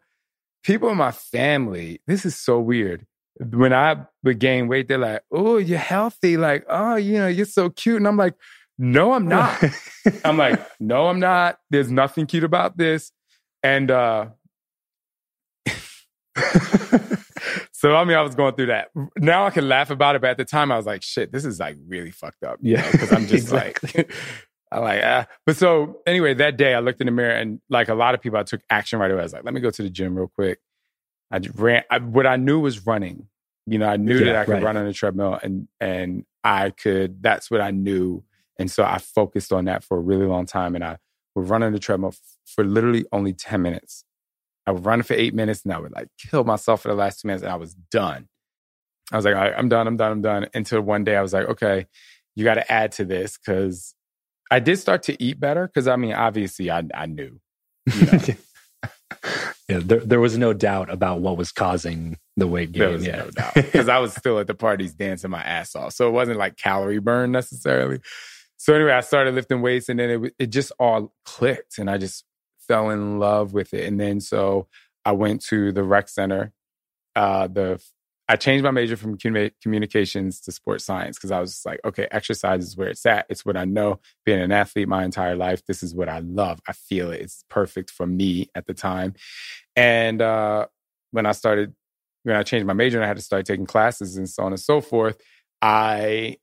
[0.64, 3.06] People in my family, this is so weird.
[3.40, 7.46] When I would gain weight, they're like, "Oh, you're healthy." Like, "Oh, you know, you're
[7.46, 8.34] so cute." And I'm like,
[8.78, 9.64] "No, I'm not."
[10.26, 11.60] I'm like, "No, I'm not.
[11.70, 13.12] There's nothing cute about this."
[13.64, 14.28] And uh
[17.78, 18.90] so I mean, I was going through that.
[19.18, 21.46] Now I can laugh about it, but at the time I was like, "Shit, this
[21.46, 23.92] is like really fucked up." Yeah, because I'm just exactly.
[23.96, 24.12] like,
[24.72, 25.28] I'm like, ah.
[25.46, 28.22] But so anyway, that day I looked in the mirror and like a lot of
[28.22, 29.20] people, I took action right away.
[29.20, 30.58] I was like, let me go to the gym real quick.
[31.30, 31.84] I just ran.
[31.92, 33.28] I, what I knew was running.
[33.68, 34.64] You know, I knew that I could right.
[34.64, 37.22] run on the treadmill, and and I could.
[37.22, 38.24] That's what I knew,
[38.58, 40.74] and so I focused on that for a really long time.
[40.74, 40.98] And I
[41.36, 44.04] would run on the treadmill f- for literally only ten minutes.
[44.68, 47.22] I would run for eight minutes, and I would like kill myself for the last
[47.22, 48.28] two minutes, and I was done.
[49.12, 50.48] I was like, all right, I'm done, I'm done, I'm done.
[50.54, 51.88] Until one day I was like, okay,
[52.36, 53.96] you got to add to this because
[54.52, 55.68] I did start to eat better.
[55.68, 57.40] Because I mean, obviously, I I knew.
[57.86, 58.20] You know,
[59.70, 62.82] yeah, there, there was no doubt about what was causing the weight gain.
[62.82, 63.18] there was yeah.
[63.18, 65.94] no doubt because I was still at the parties dancing my ass off.
[65.94, 68.00] So it wasn't like calorie burn necessarily.
[68.58, 71.98] So anyway, I started lifting weights, and then it it just all clicked, and I
[71.98, 72.26] just
[72.68, 73.86] fell in love with it.
[73.86, 74.68] And then so
[75.06, 76.52] I went to the rec center.
[77.16, 77.82] Uh, the
[78.30, 82.66] I changed my major from communications to sports science because I was like, okay, exercise
[82.66, 83.26] is where it's at.
[83.30, 84.02] It's what I know.
[84.26, 86.60] Being an athlete my entire life, this is what I love.
[86.68, 87.22] I feel it.
[87.22, 89.14] It's perfect for me at the time.
[89.78, 90.66] And uh,
[91.12, 91.74] when I started,
[92.24, 94.52] when I changed my major and I had to start taking classes and so on
[94.52, 95.18] and so forth,
[95.62, 96.36] I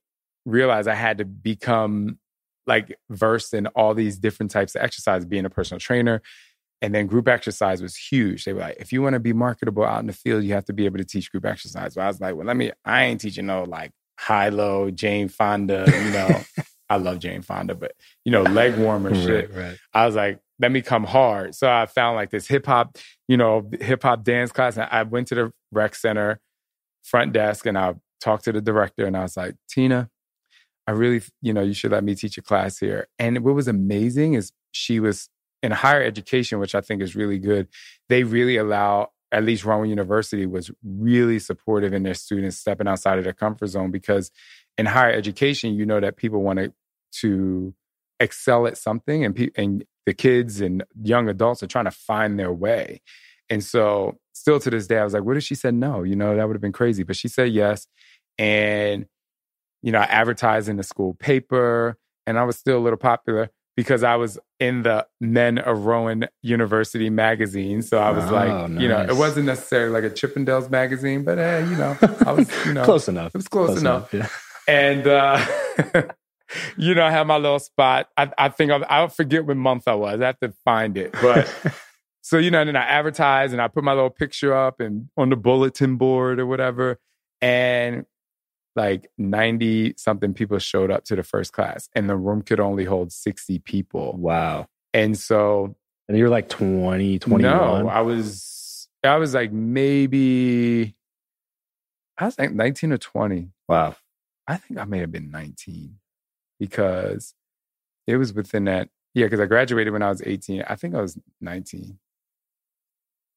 [0.45, 2.17] realized I had to become
[2.67, 6.21] like versed in all these different types of exercise, being a personal trainer.
[6.81, 8.43] And then group exercise was huge.
[8.43, 10.65] They were like, if you want to be marketable out in the field, you have
[10.65, 11.93] to be able to teach group exercise.
[11.93, 15.29] So I was like, well, let me, I ain't teaching no like high low, Jane
[15.29, 16.41] Fonda, you know.
[16.89, 17.93] I love Jane Fonda, but
[18.25, 19.49] you know, leg warmer shit.
[19.51, 19.77] Right, right.
[19.93, 21.55] I was like, let me come hard.
[21.55, 22.97] So I found like this hip hop,
[23.27, 24.77] you know, hip hop dance class.
[24.77, 26.39] And I went to the rec center
[27.03, 30.09] front desk and I talked to the director and I was like, Tina,
[30.87, 33.07] I really, you know, you should let me teach a class here.
[33.17, 35.29] And what was amazing is she was
[35.63, 37.67] in higher education, which I think is really good.
[38.07, 43.17] They really allow, at least Rowan University was really supportive in their students stepping outside
[43.17, 44.31] of their comfort zone because
[44.77, 46.73] in higher education, you know that people want to,
[47.21, 47.73] to
[48.19, 52.39] excel at something and, pe- and the kids and young adults are trying to find
[52.39, 53.01] their way.
[53.49, 56.03] And so, still to this day, I was like, what if she said no?
[56.03, 57.03] You know, that would have been crazy.
[57.03, 57.87] But she said yes.
[58.37, 59.07] And,
[59.85, 63.49] you know, I advertised in the school paper and I was still a little popular.
[63.77, 67.81] because I was in the Men of Rowan University magazine.
[67.81, 71.37] So I was Oh, like, you know, it wasn't necessarily like a Chippendales magazine, but
[71.37, 73.35] hey, you know, I was, you know, Close enough.
[73.35, 74.13] It was close, enough.
[74.13, 74.27] Yeah.
[74.67, 75.45] And, uh,
[76.77, 78.07] you know, I had my little spot.
[78.17, 80.21] I, I think I'll, I'll forget what month I was.
[80.21, 81.11] I have to find it.
[81.21, 81.53] But
[82.21, 85.09] so, you know, and then I advertised and I put my little picture up and
[85.17, 86.97] on the bulletin board or whatever.
[87.41, 88.05] And
[88.75, 92.83] like 90 something people showed up to the first class and the room could only
[92.85, 94.13] hold 60 people.
[94.17, 94.67] wow.
[94.93, 95.75] And so
[96.07, 97.41] And you're like 20, 21.
[97.83, 100.95] no, I was I was like maybe
[102.17, 103.49] I was like 19 or 20.
[103.67, 103.95] wow.
[104.47, 105.95] I think I may have been 19
[106.59, 107.33] because
[108.07, 108.89] it was within that.
[109.15, 110.63] Yeah, because I graduated when I was 18.
[110.67, 111.97] I think I was 19.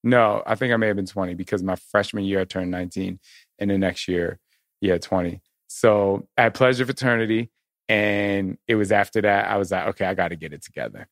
[0.04, 3.18] No, I think I may have been 20 because my freshman year I turned 19
[3.58, 4.38] and the next year,
[4.80, 5.40] yeah, 20.
[5.68, 7.50] So I had Pleasure Fraternity.
[7.88, 11.08] And it was after that, I was like, okay, I got to get it together.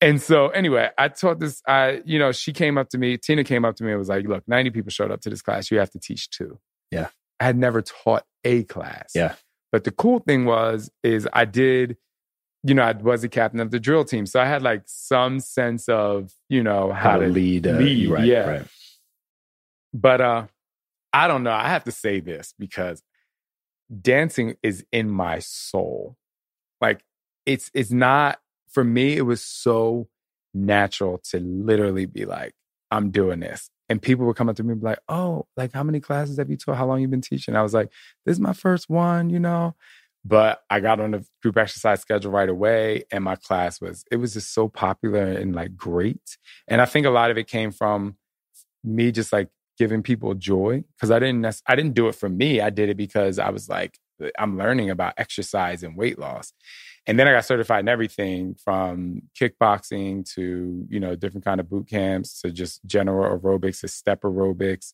[0.00, 3.44] And so anyway, I taught this, I, you know, she came up to me, Tina
[3.44, 5.70] came up to me and was like, look, 90 people showed up to this class.
[5.70, 6.58] You have to teach two.
[6.90, 7.08] Yeah.
[7.40, 9.12] I had never taught a class.
[9.14, 9.34] Yeah.
[9.72, 11.96] But the cool thing was, is I did,
[12.62, 14.26] you know, I was the captain of the drill team.
[14.26, 17.66] So I had like some sense of, you know, how, How to to lead.
[17.66, 18.48] Uh, lead, Right, yeah.
[18.48, 18.66] Right.
[19.94, 20.46] But uh
[21.16, 21.52] I don't know.
[21.52, 23.02] I have to say this because
[24.02, 26.18] dancing is in my soul.
[26.78, 27.02] Like
[27.46, 28.38] it's it's not
[28.68, 30.08] for me, it was so
[30.52, 32.52] natural to literally be like,
[32.90, 33.70] I'm doing this.
[33.88, 36.36] And people would come up to me and be like, Oh, like how many classes
[36.36, 36.76] have you taught?
[36.76, 37.56] How long you been teaching?
[37.56, 37.90] I was like,
[38.26, 39.74] This is my first one, you know.
[40.22, 44.16] But I got on the group exercise schedule right away, and my class was it
[44.16, 46.36] was just so popular and like great.
[46.68, 48.18] And I think a lot of it came from
[48.84, 49.48] me just like
[49.78, 52.60] giving people joy because I didn't I didn't do it for me.
[52.60, 53.98] I did it because I was like
[54.38, 56.52] I'm learning about exercise and weight loss.
[57.06, 61.68] And then I got certified in everything from kickboxing to, you know, different kind of
[61.68, 64.92] boot camps to just general aerobics to step aerobics,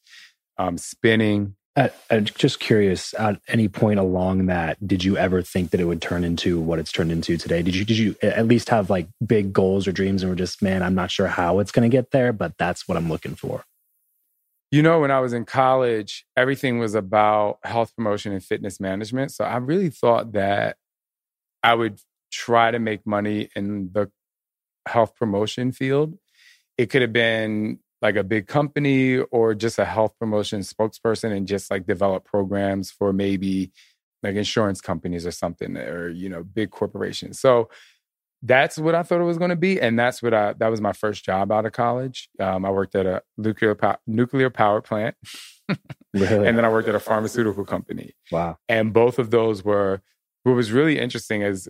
[0.59, 1.57] um, spinning.
[1.75, 3.15] Uh, I'm just curious.
[3.15, 6.79] At any point along that, did you ever think that it would turn into what
[6.79, 7.63] it's turned into today?
[7.63, 10.61] Did you did you at least have like big goals or dreams, and were just,
[10.61, 13.37] man, I'm not sure how it's going to get there, but that's what I'm looking
[13.37, 13.65] for.
[14.73, 19.31] You know, when I was in college, everything was about health promotion and fitness management.
[19.31, 20.79] So I really thought that
[21.63, 22.01] I would
[22.33, 24.11] try to make money in the
[24.89, 26.19] health promotion field.
[26.79, 31.47] It could have been like a big company or just a health promotion spokesperson and
[31.47, 33.73] just like develop programs for maybe
[34.23, 37.39] like insurance companies or something or, you know, big corporations.
[37.41, 37.69] So
[38.43, 40.81] that's what I thought it was going to be, and that's what I that was
[40.81, 42.29] my first job out of college.
[42.41, 45.15] Um, I worked at a nuclear pow- nuclear power plant,
[46.13, 46.47] Really?
[46.49, 48.13] and then I worked at a pharmaceutical company.
[48.31, 48.59] wow.
[48.69, 50.03] And both of those were
[50.43, 51.69] what was really interesting is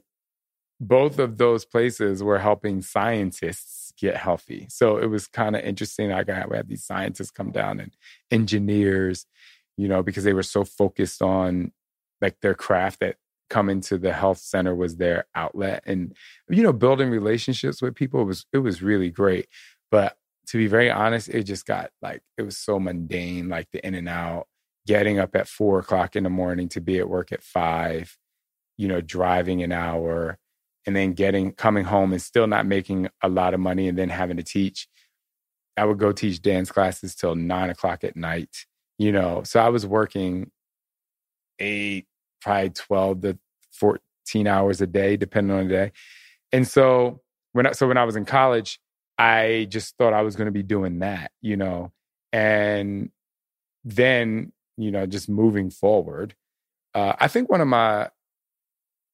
[0.81, 4.67] both of those places were helping scientists get healthy.
[4.71, 6.11] So it was kind of interesting.
[6.11, 7.93] I got we had these scientists come down and
[8.31, 9.27] engineers,
[9.77, 11.73] you know, because they were so focused on
[12.21, 13.17] like their craft that
[13.53, 15.83] coming to the health center was their outlet.
[15.87, 16.17] And
[16.49, 19.47] you know building relationships with people was it was really great.
[19.91, 20.17] But
[20.49, 23.95] to be very honest it just got like it was so mundane like the in
[23.95, 24.49] and out
[24.87, 28.19] getting up at four o'clock in the morning to be at work at five
[28.77, 30.39] you know driving an hour
[30.87, 34.09] and then getting coming home and still not making a lot of money and then
[34.09, 34.89] having to teach.
[35.77, 38.67] I would go teach dance classes till nine o'clock at night
[38.99, 39.43] you know?
[39.45, 40.51] So i was working
[41.59, 42.07] eight
[42.43, 43.39] probably 12 to
[43.73, 45.93] 14 hours a day, depending on the day.
[46.53, 47.21] And so
[47.53, 48.79] when I, so when I was in college,
[49.19, 51.93] I just thought I was going to be doing that, you know,
[52.33, 53.11] and
[53.85, 56.35] then, you know, just moving forward.
[56.95, 58.11] Uh, I think one of my,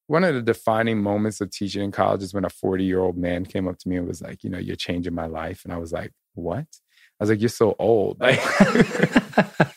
[0.07, 3.17] one of the defining moments of teaching in college is when a 40 year old
[3.17, 5.61] man came up to me and was like, you know, you're changing my life.
[5.63, 6.65] And I was like, what?
[6.65, 8.19] I was like, you're so old.
[8.29, 8.39] Like,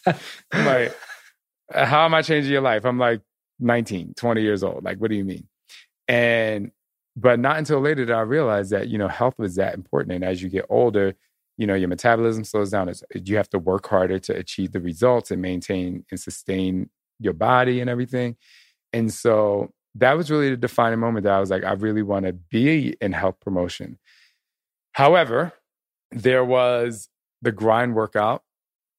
[0.54, 0.96] like,
[1.72, 2.84] how am I changing your life?
[2.84, 3.20] I'm like
[3.62, 4.84] 19, 20 years old.
[4.84, 5.48] Like, what do you mean?
[6.08, 6.72] And,
[7.16, 10.14] but not until later did I realize that, you know, health was that important.
[10.14, 11.14] And as you get older,
[11.58, 12.88] you know, your metabolism slows down.
[12.88, 17.34] It's, you have to work harder to achieve the results and maintain and sustain your
[17.34, 18.36] body and everything.
[18.92, 22.26] And so that was really the defining moment that I was like, I really want
[22.26, 23.98] to be in health promotion.
[24.92, 25.52] However,
[26.10, 27.08] there was
[27.42, 28.42] the grind workout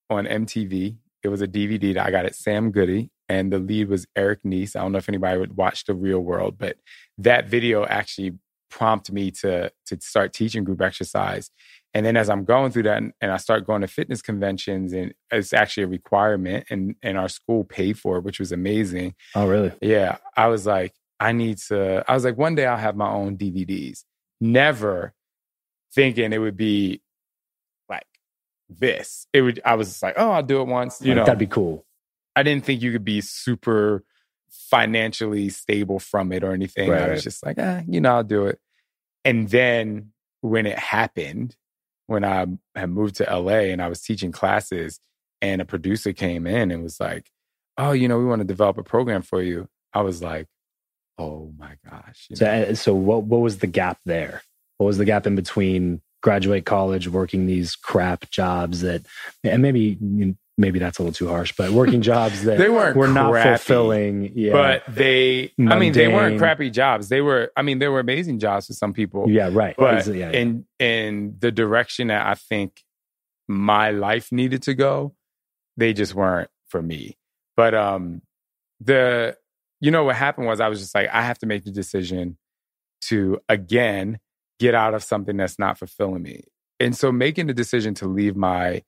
[0.10, 0.98] on MTV.
[1.24, 4.40] It was a DVD that I got at Sam Goody, and the lead was Eric
[4.44, 4.76] Nies.
[4.76, 6.78] I don't know if anybody would watch The Real World, but
[7.18, 8.38] that video actually
[8.70, 11.50] prompted me to to start teaching group exercise.
[11.94, 14.94] And then as I'm going through that, and, and I start going to fitness conventions,
[14.94, 19.16] and it's actually a requirement, and and our school paid for it, which was amazing.
[19.36, 19.72] oh, really?
[19.82, 22.04] Yeah, I was like, I need to.
[22.08, 24.04] I was like, one day I'll have my own DVDs.
[24.42, 25.14] never
[25.94, 27.03] thinking it would be
[28.80, 29.28] this.
[29.34, 29.62] It would.
[29.66, 31.02] I was just like, oh, I'll do it once.
[31.02, 31.86] You Like, know, that'd be cool.
[32.36, 34.04] I didn't think you could be super
[34.50, 36.90] financially stable from it or anything.
[36.90, 38.60] Right, I was just like, eh, you know, I'll do it.
[39.26, 40.12] And then
[40.42, 41.56] when it happened,
[42.08, 42.46] when I
[42.76, 45.00] had moved to LA and I was teaching classes,
[45.42, 47.30] and a producer came in and was like,
[47.78, 50.48] "Oh, you know, we want to develop a program for you." I was like,
[51.18, 52.64] "Oh my gosh!" you So, know?
[52.72, 54.42] uh, so what what was the gap there?
[54.78, 59.06] What was the gap in between graduate college, working these crap jobs that,
[59.44, 59.98] and maybe
[60.58, 63.58] maybe that's a little too harsh, but working jobs that They weren't were not crappy,
[63.58, 64.32] fulfilling.
[64.36, 67.10] Yeah, But they, I mean, they weren't crappy jobs.
[67.10, 69.30] They were, I mean, they were amazing jobs for some people.
[69.30, 69.76] yeah, right.
[69.78, 70.32] but yeah, yeah.
[70.32, 72.82] in in the direction that I think
[73.48, 75.14] my life needed to go,
[75.78, 77.18] they just weren't for me.
[77.58, 78.22] But um
[78.80, 79.38] the
[79.82, 82.38] you know what happened was I was just like I have to make the decision
[83.10, 84.20] to again
[84.60, 86.44] get out of something that's not fulfilling me.
[86.80, 88.84] And so making the decision to leave my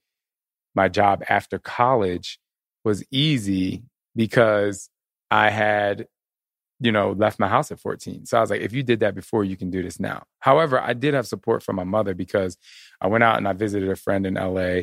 [0.74, 2.39] my job after college
[2.84, 3.84] was easy
[4.16, 4.89] because
[5.32, 6.07] I had
[6.80, 8.26] you know, left my house at 14.
[8.26, 10.24] So I was like, if you did that before, you can do this now.
[10.39, 12.57] However, I did have support from my mother because
[12.99, 14.82] I went out and I visited a friend in LA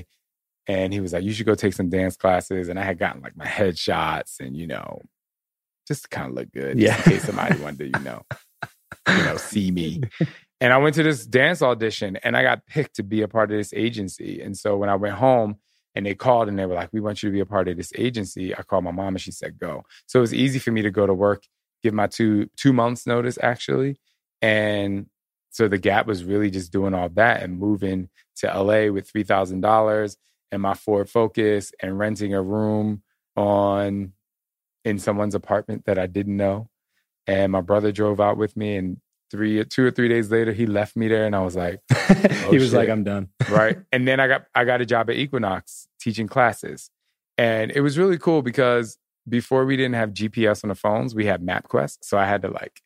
[0.67, 2.69] and he was like, you should go take some dance classes.
[2.69, 5.03] And I had gotten like my headshots and, you know,
[5.87, 6.79] just to kind of look good.
[6.79, 6.97] Yeah.
[6.97, 8.23] in case somebody wanted to, you know,
[9.09, 10.03] you know, see me.
[10.63, 13.51] And I went to this dance audition and I got picked to be a part
[13.51, 14.41] of this agency.
[14.41, 15.57] And so when I went home
[15.95, 17.77] and they called and they were like, we want you to be a part of
[17.77, 19.83] this agency, I called my mom and she said, go.
[20.07, 21.43] So it was easy for me to go to work
[21.83, 23.97] give my two two months notice actually
[24.41, 25.07] and
[25.51, 30.17] so the gap was really just doing all that and moving to la with $3000
[30.51, 33.03] and my ford focus and renting a room
[33.37, 34.13] on
[34.85, 36.69] in someone's apartment that i didn't know
[37.27, 39.01] and my brother drove out with me and
[39.33, 41.81] three two or three days later he left me there and i was like
[42.53, 42.73] he oh, was shit.
[42.73, 43.29] like, I'm done.
[43.51, 43.79] right?
[43.93, 46.91] and then I got I got a job at Equinox teaching classes,
[47.39, 51.27] and it was really cool because before we didn't have GPS on the phones, we
[51.27, 52.81] had MapQuest, so I had to like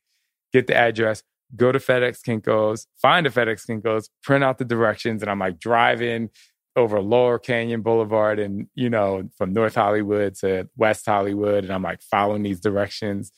[0.53, 1.23] get the address,
[1.57, 5.59] go to FedEx Kinkos, find a FedEx Kinkos, print out the directions, and I'm like
[5.59, 6.31] driving
[6.77, 11.83] over Laurel Canyon Boulevard and you know from North Hollywood to West Hollywood, and I'm
[11.83, 13.33] like following these directions.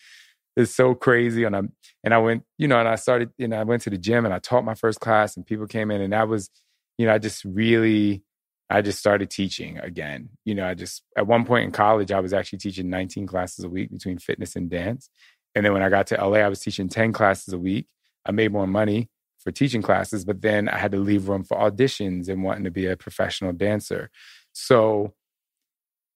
[0.58, 3.60] It's so crazy, and I'm and I went, you know, and I started, you know,
[3.60, 6.00] I went to the gym and I taught my first class, and people came in,
[6.00, 6.50] and that was,
[6.98, 8.24] you know, I just really,
[8.68, 10.30] I just started teaching again.
[10.44, 13.64] You know, I just at one point in college, I was actually teaching 19 classes
[13.64, 15.10] a week between fitness and dance,
[15.54, 17.86] and then when I got to LA, I was teaching 10 classes a week.
[18.26, 21.56] I made more money for teaching classes, but then I had to leave room for
[21.56, 24.10] auditions and wanting to be a professional dancer.
[24.52, 25.14] So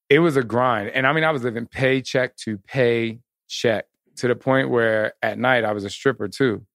[0.09, 0.89] it was a grind.
[0.89, 3.85] And I mean, I was living paycheck to paycheck
[4.17, 6.65] to the point where at night I was a stripper too.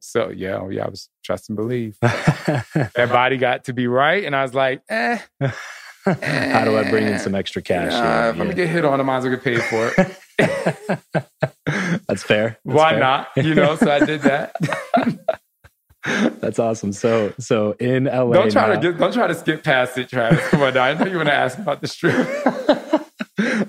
[0.00, 1.98] So yeah, oh, yeah, I was trust and believe.
[2.00, 4.24] That body got to be right.
[4.24, 5.18] And I was like, eh,
[6.04, 7.92] How do I bring in some extra cash?
[7.92, 10.16] Yeah, if I'm gonna get hit on, I might as well get paid for it.
[12.08, 12.58] That's fair.
[12.64, 13.00] That's Why fair.
[13.00, 13.28] not?
[13.36, 14.56] You know, so I did that.
[16.40, 16.92] That's awesome.
[16.94, 20.08] So, so in LA, don't try now- to get don't try to skip past it,
[20.08, 20.46] Travis.
[20.48, 20.84] Come on now.
[20.84, 22.26] I know you want to ask about the strip.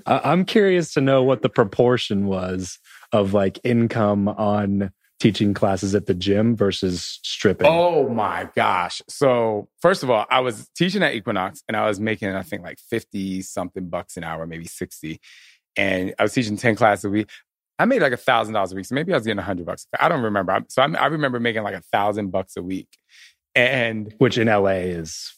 [0.06, 2.80] I'm curious to know what the proportion was
[3.12, 4.91] of like income on
[5.22, 7.68] teaching classes at the gym versus stripping.
[7.68, 9.03] Oh my gosh.
[9.07, 12.64] So, first of all, I was teaching at Equinox and I was making, I think,
[12.64, 15.20] like 50 something bucks an hour, maybe 60.
[15.78, 17.30] And I was teaching 10 classes a week.
[17.78, 18.86] I made like a thousand dollars a week.
[18.86, 19.86] So maybe I was getting a hundred bucks.
[19.99, 20.59] I don't remember.
[20.70, 22.89] So I'm, I remember making like a thousand bucks a week.
[23.53, 25.36] And which in LA is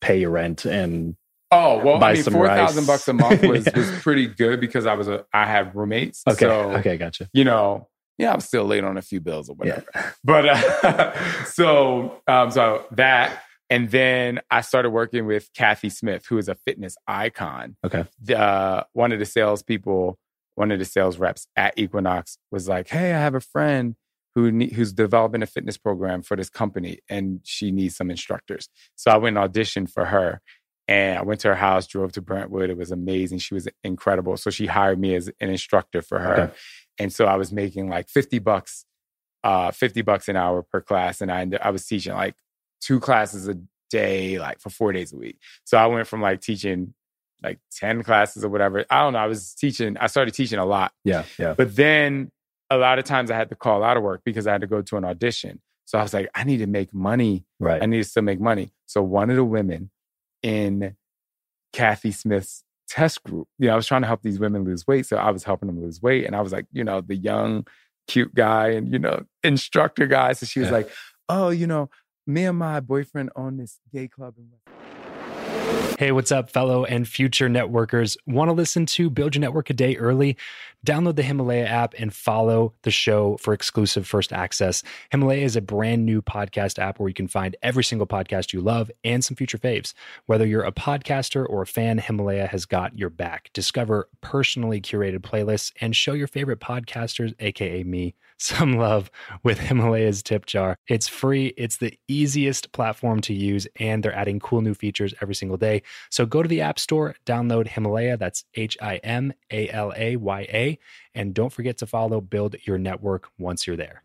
[0.00, 1.16] pay your rent and
[1.50, 3.76] oh, well, I mean, some 4,000 bucks a month was, Yeah.
[3.78, 6.22] was pretty good because I was a, I had roommates.
[6.28, 7.28] okay, So, okay, gotcha.
[7.32, 7.88] you know,
[8.18, 9.84] yeah, I'm still late on a few bills or whatever.
[9.94, 10.10] Yeah.
[10.24, 16.38] But uh, so um, so that, and then I started working with Kathy Smith, who
[16.38, 17.76] is a fitness icon.
[17.84, 18.04] Okay.
[18.22, 20.18] The, uh, one of the salespeople,
[20.54, 23.96] one of the sales reps at Equinox, was like, "Hey, I have a friend
[24.34, 28.68] who ne- who's developing a fitness program for this company, and she needs some instructors."
[28.94, 30.40] So I went and auditioned for her.
[30.88, 32.70] And I went to her house, drove to Brentwood.
[32.70, 33.38] It was amazing.
[33.38, 34.36] She was incredible.
[34.36, 36.34] So she hired me as an instructor for her.
[36.34, 36.52] Okay.
[36.98, 38.84] And so I was making like 50 bucks,
[39.42, 41.20] uh, 50 bucks an hour per class.
[41.20, 42.36] And I, ended- I was teaching like
[42.80, 43.58] two classes a
[43.90, 45.38] day, like for four days a week.
[45.64, 46.94] So I went from like teaching
[47.42, 48.84] like 10 classes or whatever.
[48.88, 49.18] I don't know.
[49.18, 50.92] I was teaching, I started teaching a lot.
[51.04, 51.54] Yeah, yeah.
[51.54, 52.30] But then
[52.70, 54.66] a lot of times I had to call out of work because I had to
[54.66, 55.60] go to an audition.
[55.84, 57.44] So I was like, I need to make money.
[57.60, 57.82] Right.
[57.82, 58.72] I need to still make money.
[58.86, 59.90] So one of the women
[60.42, 60.96] in
[61.72, 65.06] Kathy Smith's test group, you know, I was trying to help these women lose weight.
[65.06, 66.24] So I was helping them lose weight.
[66.24, 67.66] And I was like, you know, the young,
[68.08, 70.32] cute guy and, you know, instructor guy.
[70.32, 70.74] So she was Yeah.
[70.76, 70.90] like,
[71.28, 71.90] oh, you know,
[72.26, 74.62] me and my boyfriend own this gay club in West.
[75.98, 78.18] Hey, what's up, fellow and future networkers?
[78.26, 80.36] Want to listen to Build Your Network a day early?
[80.86, 84.82] Download the Himalaya app and follow the show for exclusive first access.
[85.10, 88.60] Himalaya is a brand new podcast app where you can find every single podcast you
[88.60, 89.94] love and some future faves.
[90.26, 93.50] Whether you're a podcaster or a fan, Himalaya has got your back.
[93.54, 99.10] Discover personally curated playlists and show your favorite podcasters, aka me, some love
[99.42, 100.76] with Himalaya's tip jar.
[100.86, 105.34] It's free, it's the easiest platform to use, and they're adding cool new features every
[105.34, 105.82] single day.
[106.10, 110.16] So go to the App Store, download Himalaya, that's H I M A L A
[110.16, 110.78] Y A,
[111.14, 114.02] and don't forget to follow Build Your Network once you're there.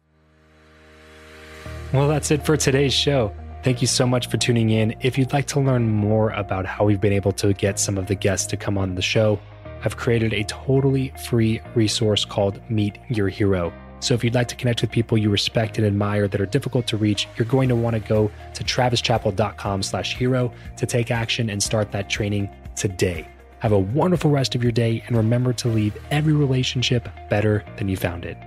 [1.93, 3.36] Well, that's it for today's show.
[3.64, 4.95] Thank you so much for tuning in.
[5.02, 8.08] If you'd like to learn more about how we've been able to get some of
[8.08, 9.39] the guests to come on the show,
[9.84, 13.74] I've created a totally free resource called Meet Your Hero.
[14.02, 16.88] So if you'd like to connect with people you respect and admire that are difficult
[16.88, 21.49] to reach, you're going to want to go to travischappell.com slash hero to take action
[21.49, 23.28] and start that training today.
[23.60, 27.88] Have a wonderful rest of your day and remember to leave every relationship better than
[27.88, 28.38] you found it.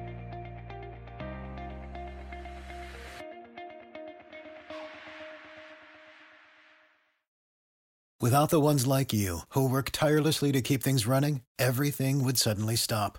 [8.20, 12.74] Without the ones like you, who work tirelessly to keep things running, everything would suddenly
[12.74, 13.18] stop.